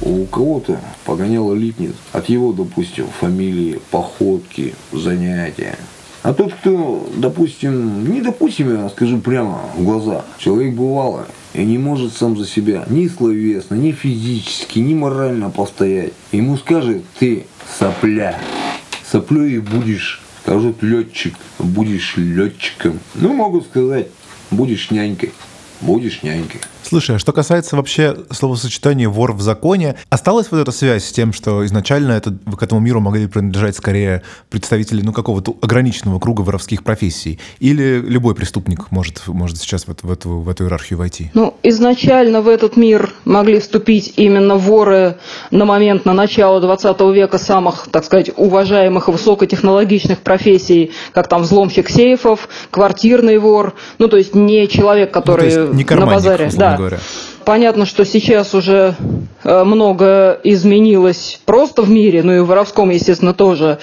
У 0.02 0.26
кого-то 0.26 0.78
погоняло 1.06 1.54
липнет 1.54 1.94
от 2.12 2.28
его, 2.28 2.52
допустим, 2.52 3.06
фамилии, 3.18 3.80
походки, 3.90 4.74
занятия. 4.92 5.76
А 6.22 6.34
тот, 6.34 6.52
кто, 6.54 7.08
допустим, 7.16 8.10
не 8.12 8.20
допустим, 8.20 8.74
я 8.74 8.88
скажу 8.88 9.18
прямо 9.18 9.60
в 9.76 9.84
глаза, 9.84 10.24
человек 10.38 10.74
бывало 10.74 11.26
и 11.54 11.64
не 11.64 11.78
может 11.78 12.12
сам 12.12 12.36
за 12.36 12.46
себя 12.46 12.84
ни 12.88 13.06
словесно, 13.08 13.74
ни 13.74 13.92
физически, 13.92 14.80
ни 14.80 14.94
морально 14.94 15.50
постоять. 15.50 16.12
Ему 16.32 16.56
скажет, 16.56 17.02
ты 17.18 17.46
сопля, 17.78 18.38
соплей 19.10 19.58
будешь 19.58 20.20
Скажут 20.48 20.82
летчик, 20.82 21.34
будешь 21.58 22.16
летчиком. 22.16 23.00
Ну, 23.14 23.34
могут 23.34 23.66
сказать, 23.66 24.06
будешь 24.50 24.90
нянькой. 24.90 25.34
Будешь 25.82 26.22
нянькой. 26.22 26.62
Слушай, 26.88 27.16
а 27.16 27.18
что 27.18 27.32
касается 27.32 27.76
вообще 27.76 28.16
словосочетания 28.30 29.10
«вор 29.10 29.34
в 29.34 29.42
законе», 29.42 29.96
осталась 30.08 30.46
вот 30.50 30.56
эта 30.56 30.72
связь 30.72 31.04
с 31.04 31.12
тем, 31.12 31.34
что 31.34 31.66
изначально 31.66 32.12
это, 32.12 32.34
к 32.56 32.62
этому 32.62 32.80
миру 32.80 32.98
могли 33.00 33.26
принадлежать 33.26 33.76
скорее 33.76 34.22
представители 34.48 35.02
ну, 35.02 35.12
какого-то 35.12 35.54
ограниченного 35.60 36.18
круга 36.18 36.40
воровских 36.40 36.82
профессий? 36.82 37.40
Или 37.60 38.00
любой 38.00 38.34
преступник 38.34 38.90
может, 38.90 39.20
может 39.26 39.58
сейчас 39.58 39.86
в, 39.86 39.94
в, 40.02 40.10
эту, 40.10 40.38
в 40.38 40.48
эту 40.48 40.64
иерархию 40.64 40.98
войти? 40.98 41.30
Ну, 41.34 41.54
изначально 41.62 42.40
в 42.40 42.48
этот 42.48 42.78
мир 42.78 43.12
могли 43.26 43.60
вступить 43.60 44.14
именно 44.16 44.56
воры 44.56 45.18
на 45.50 45.66
момент, 45.66 46.06
на 46.06 46.14
начало 46.14 46.58
20 46.62 46.98
века 47.12 47.36
самых, 47.36 47.88
так 47.90 48.02
сказать, 48.06 48.30
уважаемых 48.34 49.08
и 49.08 49.12
высокотехнологичных 49.12 50.20
профессий, 50.20 50.92
как 51.12 51.28
там 51.28 51.42
взломщик 51.42 51.90
сейфов, 51.90 52.48
квартирный 52.70 53.36
вор, 53.36 53.74
ну, 53.98 54.08
то 54.08 54.16
есть 54.16 54.34
не 54.34 54.66
человек, 54.68 55.12
который 55.12 55.54
ну, 55.54 55.74
не 55.74 55.84
на 55.84 56.06
базаре. 56.06 56.48
Да, 56.56 56.77
говоря. 56.78 56.98
Понятно, 57.44 57.86
что 57.86 58.04
сейчас 58.04 58.54
уже 58.54 58.94
э, 59.44 59.64
много 59.64 60.38
изменилось 60.44 61.40
просто 61.44 61.82
в 61.82 61.90
мире, 61.90 62.22
ну 62.22 62.32
и 62.32 62.40
в 62.40 62.46
воровском, 62.46 62.90
естественно, 62.90 63.34
тоже. 63.34 63.78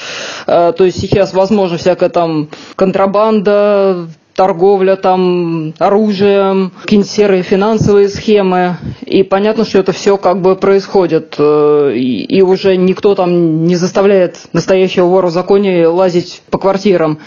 Э, 0.47 0.73
то 0.75 0.83
есть 0.83 0.99
сейчас 0.99 1.33
возможно 1.33 1.77
всякая 1.77 2.09
там 2.09 2.49
контрабанда, 2.75 4.07
торговля 4.35 4.97
там 4.97 5.73
оружием, 5.79 6.73
какие-нибудь 6.81 7.09
серые 7.09 7.41
финансовые 7.41 8.09
схемы. 8.09 8.77
И 9.05 9.23
понятно, 9.23 9.65
что 9.65 9.79
это 9.79 9.93
все 9.93 10.17
как 10.17 10.41
бы 10.41 10.55
происходит. 10.55 11.35
Э, 11.39 11.93
и, 11.95 12.41
уже 12.41 12.75
никто 12.75 13.15
там 13.15 13.65
не 13.65 13.75
заставляет 13.75 14.37
настоящего 14.53 15.05
вора 15.05 15.27
в 15.27 15.31
законе 15.31 15.87
лазить 15.87 16.41
по 16.51 16.57
квартирам. 16.57 17.19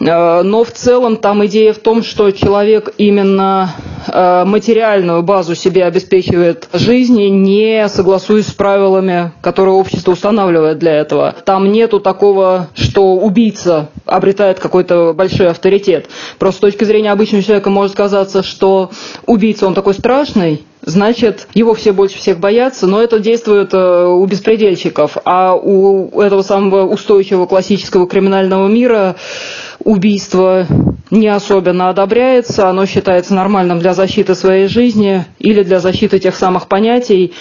Но 0.00 0.64
в 0.64 0.70
целом 0.72 1.16
там 1.16 1.44
идея 1.46 1.72
в 1.72 1.78
том, 1.78 2.02
что 2.02 2.30
человек 2.32 2.92
именно 2.98 3.74
э, 4.06 4.44
материальную 4.44 5.22
базу 5.22 5.54
себе 5.54 5.84
обеспечивает 5.84 6.68
жизни, 6.72 7.24
не 7.24 7.88
согласуясь 7.88 8.48
с 8.48 8.52
правилами, 8.52 9.32
которые 9.40 9.74
общество 9.74 10.12
устанавливает 10.12 10.78
для 10.78 10.92
этого. 10.92 11.34
Там 11.44 11.70
нету 11.70 12.00
такого, 12.00 12.68
что 12.74 13.14
убийца 13.14 13.88
обретает 14.04 14.58
какой-то 14.58 15.12
большой 15.14 15.48
авторитет. 15.48 16.08
Просто 16.38 16.58
с 16.58 16.60
точки 16.60 16.84
зрения 16.84 17.12
обычного 17.12 17.44
человека 17.44 17.70
может 17.70 17.94
казаться, 17.94 18.42
что 18.42 18.90
убийца, 19.26 19.66
он 19.66 19.74
такой 19.74 19.94
страшный, 19.94 20.64
значит, 20.86 21.48
его 21.54 21.74
все 21.74 21.92
больше 21.92 22.18
всех 22.18 22.38
боятся, 22.38 22.86
но 22.86 23.02
это 23.02 23.18
действует 23.18 23.72
э, 23.72 24.06
у 24.06 24.24
беспредельщиков. 24.26 25.16
А 25.24 25.54
у 25.54 26.20
этого 26.20 26.42
самого 26.42 26.86
устойчивого 26.86 27.46
классического 27.46 28.06
криминального 28.06 28.68
мира 28.68 29.16
убийство 29.84 30.66
не 31.10 31.28
особенно 31.28 31.90
одобряется, 31.90 32.68
оно 32.68 32.86
считается 32.86 33.34
нормальным 33.34 33.78
для 33.78 33.94
защиты 33.94 34.34
своей 34.34 34.66
жизни 34.68 35.24
или 35.38 35.62
для 35.62 35.78
защиты 35.78 36.18
тех 36.18 36.34
самых 36.34 36.66
понятий, 36.68 37.32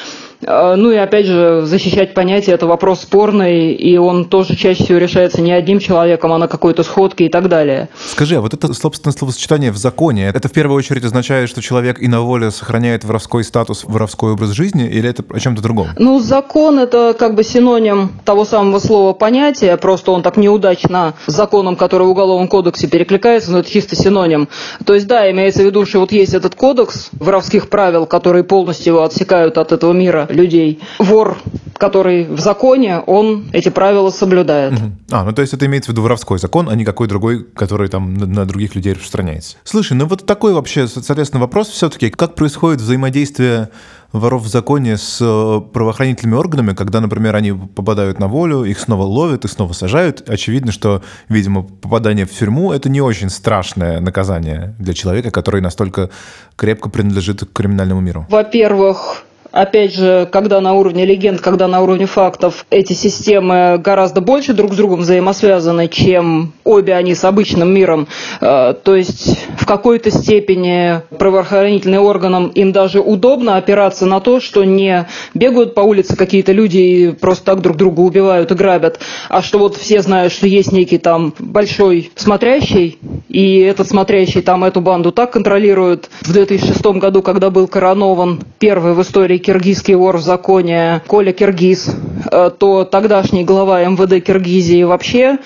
ну 0.46 0.92
и 0.92 0.96
опять 0.96 1.26
же, 1.26 1.62
защищать 1.66 2.14
понятие– 2.14 2.56
это 2.56 2.68
вопрос 2.68 3.02
спорный, 3.02 3.74
и 3.74 3.98
он 3.98 4.26
тоже 4.26 4.56
чаще 4.56 4.84
всего 4.84 4.98
решается 4.98 5.42
не 5.42 5.52
одним 5.52 5.80
человеком, 5.80 6.34
а 6.34 6.38
на 6.38 6.48
какой-то 6.48 6.84
сходке 6.84 7.26
и 7.26 7.30
так 7.30 7.50
далее. 7.50 7.90
Скажи, 8.06 8.36
а 8.36 8.42
вот 8.42 8.54
это, 8.54 8.74
собственно, 8.74 9.12
словосочетание 9.12 9.72
в 9.72 9.78
законе, 9.78 10.32
это 10.34 10.48
в 10.48 10.52
первую 10.52 10.78
очередь 10.78 11.04
означает, 11.04 11.50
что 11.50 11.62
человек 11.62 12.02
и 12.02 12.08
на 12.08 12.22
воле 12.22 12.52
сохраняет 12.52 13.04
воровской 13.04 13.44
статус, 13.44 13.84
воровской 13.84 14.34
образ 14.34 14.52
жизни, 14.52 14.88
или 14.88 15.10
это 15.10 15.24
о 15.30 15.40
чем-то 15.40 15.62
другом? 15.62 15.88
Ну, 15.98 16.20
закон– 16.20 16.80
это 16.80 17.16
как 17.18 17.36
бы 17.36 17.44
синоним 17.44 18.12
того 18.26 18.46
самого 18.46 18.80
слова 18.80 19.14
понятия, 19.14 19.78
просто 19.78 20.12
он 20.12 20.22
так 20.22 20.38
неудачно 20.38 21.14
с 21.28 21.34
законом, 21.34 21.76
который 21.76 22.08
в 22.08 22.12
Уголовном 22.12 22.48
кодексе 22.48 22.88
перекликается, 22.88 23.52
но 23.52 23.60
это 23.60 23.70
чисто 23.70 23.96
синоним. 23.96 24.48
То 24.86 24.94
есть, 24.94 25.08
да, 25.08 25.30
имеется 25.32 25.62
в 25.62 25.66
виду, 25.66 25.86
что 25.86 26.00
вот 26.00 26.12
есть 26.12 26.34
этот 26.34 26.56
кодекс 26.56 27.10
воровских 27.14 27.70
правил, 27.70 28.06
которые 28.06 28.44
полностью 28.44 28.94
его 28.94 29.04
отсекают 29.04 29.58
от 29.58 29.72
этого 29.72 29.94
мира, 29.94 30.28
людей. 30.34 30.82
Вор, 31.00 31.38
который 31.78 32.26
в 32.26 32.40
законе, 32.40 33.00
он 33.00 33.46
эти 33.54 33.70
правила 33.70 34.10
соблюдает. 34.10 34.74
Угу. 34.74 34.92
А, 35.12 35.24
ну 35.24 35.32
то 35.34 35.42
есть 35.42 35.54
это 35.54 35.66
имеется 35.66 35.92
в 35.92 35.94
виду 35.94 36.02
воровской 36.02 36.40
закон, 36.40 36.70
а 36.70 36.76
не 36.76 36.86
какой 36.86 37.08
другой, 37.08 37.44
который 37.44 37.90
там 37.90 38.14
на, 38.14 38.26
на 38.26 38.46
других 38.46 38.76
людей 38.76 38.94
распространяется. 38.94 39.58
Слушай, 39.64 39.94
ну 39.94 40.06
вот 40.06 40.26
такой 40.26 40.54
вообще, 40.54 40.88
соответственно, 40.88 41.42
вопрос 41.42 41.70
все-таки, 41.70 42.10
как 42.10 42.36
происходит 42.36 42.82
взаимодействие 42.82 43.70
воров 44.14 44.44
в 44.44 44.48
законе 44.48 44.96
с 44.96 45.18
э, 45.20 45.62
правоохранительными 45.74 46.38
органами, 46.38 46.74
когда, 46.74 47.02
например, 47.02 47.36
они 47.36 47.52
попадают 47.52 48.20
на 48.20 48.28
волю, 48.28 48.64
их 48.64 48.80
снова 48.80 49.04
ловят 49.04 49.44
и 49.44 49.48
снова 49.48 49.74
сажают. 49.74 50.30
Очевидно, 50.30 50.72
что, 50.72 51.02
видимо, 51.30 51.64
попадание 51.64 52.26
в 52.26 52.32
тюрьму– 52.32 52.72
это 52.74 52.90
не 52.90 53.02
очень 53.02 53.30
страшное 53.30 54.00
наказание 54.00 54.76
для 54.80 54.94
человека, 54.94 55.32
который 55.32 55.62
настолько 55.62 56.12
крепко 56.56 56.90
принадлежит 56.90 57.42
к 57.42 57.52
криминальному 57.52 58.02
миру. 58.02 58.28
Во-первых, 58.30 59.24
Опять 59.54 59.94
же, 59.94 60.28
когда 60.32 60.62
на 60.62 60.74
уровне 60.74 61.06
легенд, 61.06 61.40
когда 61.40 61.68
на 61.68 61.82
уровне 61.82 62.08
фактов 62.08 62.66
эти 62.72 62.94
системы 62.94 63.78
гораздо 63.78 64.20
больше 64.20 64.54
друг 64.54 64.74
с 64.74 64.76
другом 64.76 65.02
взаимосвязаны, 65.02 65.90
чем 65.90 66.54
обе 66.64 66.96
они 66.96 67.14
с 67.14 67.24
обычным 67.24 67.72
миром. 67.72 68.08
Э, 68.42 68.74
то 68.74 68.96
есть 68.96 69.38
в 69.60 69.68
какой-то 69.68 70.10
степени 70.10 71.02
правоохранительным 71.20 72.04
органам 72.04 72.48
им 72.48 72.72
даже 72.72 73.00
удобно 73.00 73.56
опираться 73.58 74.08
на 74.08 74.22
то, 74.22 74.40
что 74.40 74.64
не 74.64 75.08
бегают 75.36 75.76
по 75.76 75.82
улице 75.82 76.16
какие-то 76.16 76.52
люди 76.52 76.78
и 76.78 77.12
просто 77.12 77.46
так 77.46 77.62
друг 77.62 77.78
друга 77.78 78.00
убивают 78.00 78.50
и 78.50 78.56
грабят, 78.56 79.02
а 79.30 79.44
что 79.44 79.60
вот 79.60 79.78
все 79.78 80.02
знают, 80.02 80.34
что 80.34 80.48
есть 80.48 80.72
некий 80.72 80.98
там 80.98 81.32
большой 81.38 82.12
смотрящий, 82.16 82.98
и 83.30 83.60
этот 83.60 83.88
смотрящий 83.88 84.42
там 84.42 84.64
эту 84.64 84.82
банду 84.82 85.12
так 85.12 85.32
контролирует. 85.32 86.10
В 86.22 86.34
2006 86.34 86.84
году, 86.98 87.22
когда 87.22 87.52
был 87.52 87.68
коронован 87.68 88.42
первый 88.58 88.94
в 88.94 89.02
истории 89.04 89.43
киргизский 89.44 89.96
вор 89.96 90.18
в 90.18 90.22
законе 90.22 91.02
Коля 91.08 91.34
Киргиз, 91.34 91.96
э, 92.32 92.52
то 92.58 92.86
тогдашний 92.86 93.44
глава 93.44 93.84
МВД 93.84 94.24
Киргизии 94.26 94.84
вообще 94.84 95.38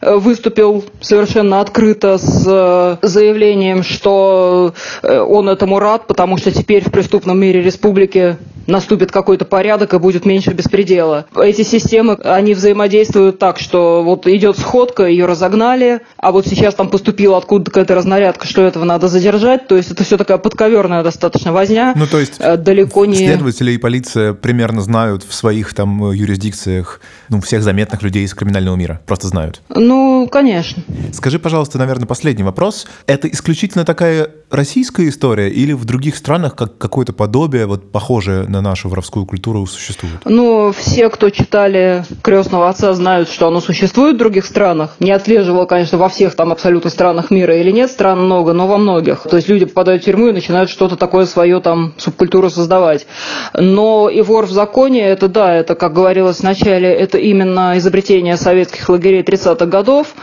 Э, 0.00 0.16
выступил 0.16 0.84
совершенно 1.00 1.60
открыто 1.60 2.18
с 2.18 2.44
э, 2.46 2.96
заявлением, 3.06 3.82
что 3.82 4.74
он 5.02 5.48
этому 5.48 5.78
рад, 5.78 6.06
потому 6.06 6.36
что 6.36 6.50
теперь 6.50 6.84
в 6.84 6.92
преступном 6.92 7.38
мире 7.38 7.62
республики 7.62 8.36
наступит 8.66 9.10
какой-то 9.12 9.44
порядок 9.44 9.94
и 9.94 9.98
будет 9.98 10.24
меньше 10.24 10.52
беспредела. 10.52 11.26
Эти 11.36 11.62
системы, 11.62 12.14
они 12.24 12.54
взаимодействуют 12.54 13.38
так, 13.38 13.58
что 13.58 14.02
вот 14.02 14.26
идет 14.26 14.58
сходка, 14.58 15.06
ее 15.06 15.26
разогнали, 15.26 16.00
а 16.16 16.32
вот 16.32 16.46
сейчас 16.46 16.74
там 16.74 16.88
поступила 16.88 17.38
откуда-то 17.38 17.70
какая-то 17.70 17.94
разнарядка, 17.94 18.46
что 18.46 18.62
этого 18.62 18.84
надо 18.84 19.08
задержать, 19.08 19.68
то 19.68 19.76
есть 19.76 19.90
это 19.90 20.04
все 20.04 20.16
такая 20.16 20.38
подковерная 20.38 21.02
достаточно 21.02 21.52
возня. 21.52 21.92
Ну, 21.96 22.06
то 22.06 22.18
есть 22.18 22.38
далеко 22.38 23.04
не... 23.06 23.16
следователи 23.16 23.72
и 23.72 23.78
полиция 23.78 24.32
примерно 24.32 24.80
знают 24.82 25.22
в 25.22 25.32
своих 25.34 25.74
там 25.74 26.12
юрисдикциях 26.12 27.00
ну, 27.28 27.40
всех 27.40 27.62
заметных 27.62 28.02
людей 28.02 28.24
из 28.24 28.34
криминального 28.34 28.76
мира, 28.76 29.00
просто 29.06 29.28
знают. 29.28 29.60
Ну, 29.68 30.28
конечно. 30.30 30.82
Скажи, 31.12 31.38
пожалуйста, 31.38 31.78
наверное, 31.78 32.06
последний 32.06 32.44
вопрос. 32.44 32.86
Это 33.06 33.28
исключительно 33.28 33.84
такая 33.84 34.30
российская 34.50 35.08
история 35.08 35.50
или 35.50 35.72
в 35.72 35.84
других 35.84 36.16
странах 36.16 36.54
как 36.54 36.78
какое-то 36.78 37.12
подобие, 37.12 37.66
вот 37.66 37.90
похожее 37.90 38.46
на 38.48 38.55
нашу 38.60 38.88
воровскую 38.88 39.26
культуру, 39.26 39.66
существует? 39.66 40.16
Ну, 40.24 40.72
все, 40.72 41.08
кто 41.08 41.30
читали 41.30 42.04
«Крестного 42.22 42.68
отца», 42.68 42.94
знают, 42.94 43.28
что 43.28 43.48
оно 43.48 43.60
существует 43.60 44.16
в 44.16 44.18
других 44.18 44.44
странах. 44.44 44.96
Не 45.00 45.12
отслеживала, 45.12 45.66
конечно, 45.66 45.98
во 45.98 46.08
всех 46.08 46.34
там 46.34 46.52
абсолютно 46.52 46.90
странах 46.90 47.30
мира 47.30 47.56
или 47.56 47.70
нет, 47.70 47.90
стран 47.90 48.24
много, 48.24 48.52
но 48.52 48.66
во 48.66 48.78
многих. 48.78 49.22
То 49.22 49.36
есть 49.36 49.48
люди 49.48 49.64
попадают 49.64 50.02
в 50.02 50.06
тюрьму 50.06 50.28
и 50.28 50.32
начинают 50.32 50.70
что-то 50.70 50.96
такое 50.96 51.26
свое 51.26 51.60
там 51.60 51.94
субкультуру 51.98 52.50
создавать. 52.50 53.06
Но 53.54 54.08
и 54.08 54.22
вор 54.22 54.46
в 54.46 54.50
законе, 54.50 55.02
это 55.02 55.28
да, 55.28 55.54
это, 55.54 55.74
как 55.74 55.92
говорилось 55.92 56.40
вначале, 56.40 56.92
это 56.92 57.18
именно 57.18 57.76
изобретение 57.78 58.36
советских 58.36 58.88
лагерей 58.88 59.22
30-х 59.22 59.66
годов, 59.66 60.14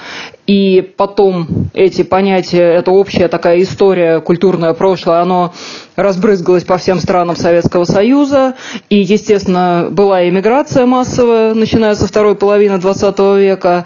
и 0.45 0.81
потом 0.81 1.47
эти 1.73 2.03
понятия, 2.03 2.73
это 2.73 2.91
общая 2.91 3.27
такая 3.27 3.61
история, 3.61 4.19
культурное 4.19 4.73
прошлое, 4.73 5.21
оно 5.21 5.53
разбрызгалось 5.95 6.63
по 6.63 6.77
всем 6.77 6.99
странам 6.99 7.36
Советского 7.36 7.86
Союза. 7.86 8.56
И, 8.89 8.97
естественно, 8.97 9.88
была 9.89 10.27
иммиграция 10.27 10.86
массовая, 10.86 11.53
начиная 11.53 11.95
со 11.95 12.08
второй 12.08 12.36
половины 12.36 12.77
20 12.77 13.19
века. 13.38 13.86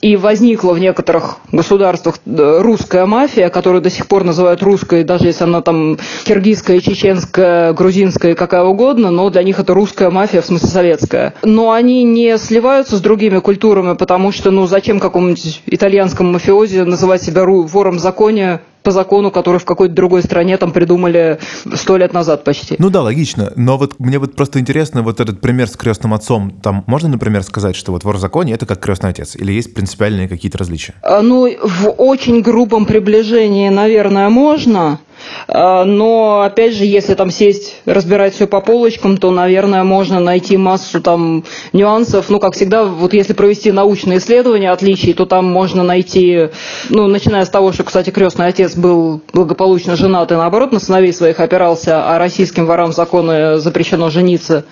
И 0.00 0.16
возникла 0.16 0.72
в 0.72 0.78
некоторых 0.78 1.38
государствах 1.52 2.16
русская 2.26 3.06
мафия, 3.06 3.48
которую 3.48 3.82
до 3.82 3.90
сих 3.90 4.06
пор 4.06 4.24
называют 4.24 4.62
русской, 4.62 5.04
даже 5.04 5.26
если 5.26 5.44
она 5.44 5.62
там 5.62 5.98
киргизская, 6.24 6.80
чеченская, 6.80 7.72
грузинская, 7.72 8.34
какая 8.34 8.62
угодно, 8.62 9.10
но 9.10 9.30
для 9.30 9.42
них 9.42 9.58
это 9.58 9.74
русская 9.74 10.10
мафия, 10.10 10.40
в 10.40 10.46
смысле 10.46 10.68
советская. 10.68 11.34
Но 11.42 11.72
они 11.72 12.04
не 12.04 12.36
сливаются 12.38 12.96
с 12.96 13.00
другими 13.00 13.38
культурами, 13.38 13.94
потому 13.94 14.32
что, 14.32 14.50
ну, 14.50 14.66
зачем 14.66 15.00
какому-нибудь 15.00 15.62
итальянскому 15.66 15.96
итальянском 15.96 16.32
мафиозе 16.32 16.84
называть 16.84 17.22
себя 17.22 17.44
вором 17.44 17.96
в 17.96 18.00
законе 18.00 18.60
по 18.86 18.92
закону, 18.92 19.32
который 19.32 19.58
в 19.58 19.64
какой-то 19.64 19.96
другой 19.96 20.22
стране 20.22 20.56
там 20.58 20.70
придумали 20.70 21.40
сто 21.74 21.96
лет 21.96 22.12
назад 22.12 22.44
почти. 22.44 22.76
Ну 22.78 22.88
да, 22.88 23.02
логично. 23.02 23.52
Но 23.56 23.78
вот 23.78 23.98
мне 23.98 24.20
вот 24.20 24.36
просто 24.36 24.60
интересно, 24.60 25.02
вот 25.02 25.18
этот 25.18 25.40
пример 25.40 25.68
с 25.68 25.76
крестным 25.76 26.14
отцом. 26.14 26.52
Там 26.62 26.84
можно, 26.86 27.08
например, 27.08 27.42
сказать, 27.42 27.74
что 27.74 27.90
вот 27.90 28.04
вор 28.04 28.16
в 28.16 28.20
законе 28.20 28.52
это 28.52 28.64
как 28.64 28.78
крестный 28.78 29.10
отец? 29.10 29.34
Или 29.34 29.50
есть 29.50 29.74
принципиальные 29.74 30.28
какие-то 30.28 30.58
различия? 30.58 30.94
А, 31.02 31.20
ну, 31.20 31.52
в 31.64 31.88
очень 31.98 32.42
грубом 32.42 32.86
приближении, 32.86 33.68
наверное, 33.70 34.28
можно. 34.28 35.00
А, 35.48 35.84
но, 35.84 36.42
опять 36.42 36.74
же, 36.74 36.84
если 36.84 37.14
там 37.14 37.30
сесть, 37.30 37.76
разбирать 37.84 38.34
все 38.34 38.46
по 38.46 38.60
полочкам, 38.60 39.16
то, 39.16 39.30
наверное, 39.30 39.84
можно 39.84 40.20
найти 40.20 40.56
массу 40.56 41.00
там 41.00 41.44
нюансов. 41.72 42.28
Ну, 42.28 42.40
как 42.40 42.54
всегда, 42.54 42.84
вот 42.84 43.12
если 43.12 43.32
провести 43.32 43.72
научные 43.72 44.18
исследования 44.18 44.70
отличий, 44.70 45.12
то 45.12 45.26
там 45.26 45.46
можно 45.46 45.82
найти, 45.82 46.48
ну, 46.88 47.06
начиная 47.06 47.44
с 47.44 47.50
того, 47.50 47.72
что, 47.72 47.84
кстати, 47.84 48.10
крестный 48.10 48.46
отец 48.46 48.74
был 48.74 49.20
благополучно 49.32 49.96
женат 49.96 50.32
и, 50.32 50.34
наоборот, 50.34 50.72
на 50.72 50.80
сыновей 50.80 51.12
своих 51.12 51.40
опирался, 51.40 52.14
а 52.14 52.18
российским 52.18 52.66
ворам 52.66 52.92
законы 52.92 53.58
запрещено 53.58 54.10
жениться 54.10 54.64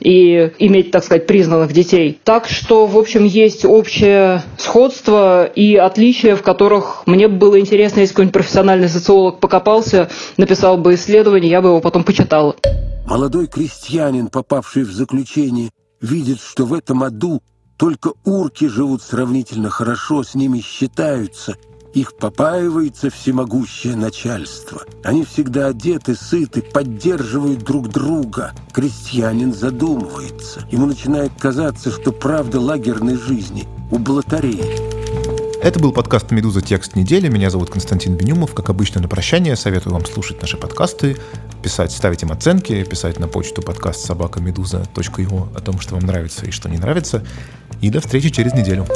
и 0.00 0.50
иметь, 0.58 0.90
так 0.90 1.04
сказать, 1.04 1.26
признанных 1.26 1.72
детей. 1.72 2.18
Так 2.24 2.48
что, 2.48 2.86
в 2.86 2.96
общем, 2.98 3.24
есть 3.24 3.64
общее 3.64 4.42
сходство 4.56 5.44
и 5.44 5.76
отличия, 5.76 6.36
в 6.36 6.42
которых 6.42 7.02
мне 7.06 7.28
было 7.28 7.58
интересно, 7.58 8.00
если 8.00 8.12
какой-нибудь 8.12 8.34
профессиональный 8.34 8.88
социолог 8.88 9.40
покопался, 9.40 10.01
написал 10.36 10.78
бы 10.78 10.94
исследование, 10.94 11.50
я 11.50 11.60
бы 11.60 11.68
его 11.68 11.80
потом 11.80 12.04
почитала. 12.04 12.56
Молодой 13.06 13.46
крестьянин, 13.46 14.28
попавший 14.28 14.84
в 14.84 14.92
заключение, 14.92 15.70
видит, 16.00 16.40
что 16.40 16.64
в 16.64 16.74
этом 16.74 17.02
аду 17.02 17.42
только 17.76 18.12
урки 18.24 18.68
живут 18.68 19.02
сравнительно 19.02 19.70
хорошо, 19.70 20.22
с 20.22 20.34
ними 20.34 20.60
считаются– 20.60 21.56
их 21.94 22.16
попаивается 22.16 23.10
всемогущее 23.10 23.96
начальство. 23.96 24.82
Они 25.04 25.24
всегда 25.24 25.66
одеты, 25.66 26.14
сыты, 26.14 26.62
поддерживают 26.62 27.64
друг 27.64 27.88
друга. 27.88 28.52
Крестьянин 28.72 29.52
задумывается. 29.52 30.66
Ему 30.70 30.86
начинает 30.86 31.32
казаться, 31.38 31.90
что 31.90 32.12
правда 32.12 32.60
лагерной 32.60 33.16
жизни 33.16 33.68
у 33.90 33.98
блатарей. 33.98 34.91
Это 35.62 35.78
был 35.78 35.92
подкаст 35.92 36.32
«Медуза. 36.32 36.60
Текст 36.60 36.96
недели». 36.96 37.28
Меня 37.28 37.48
зовут 37.48 37.70
Константин 37.70 38.16
Бенюмов. 38.16 38.52
Как 38.52 38.68
обычно, 38.68 39.00
на 39.00 39.06
прощание 39.06 39.54
советую 39.54 39.92
вам 39.92 40.04
слушать 40.04 40.40
наши 40.40 40.56
подкасты, 40.56 41.16
писать, 41.62 41.92
ставить 41.92 42.24
им 42.24 42.32
оценки, 42.32 42.82
писать 42.82 43.20
на 43.20 43.28
почту 43.28 43.62
подкаст 43.62 44.04
собака 44.04 44.40
медуза.io 44.40 45.56
о 45.56 45.60
том, 45.60 45.78
что 45.78 45.94
вам 45.94 46.04
нравится 46.04 46.46
и 46.46 46.50
что 46.50 46.68
не 46.68 46.78
нравится. 46.78 47.24
И 47.80 47.90
до 47.90 48.00
встречи 48.00 48.30
через 48.30 48.54
неделю. 48.54 48.88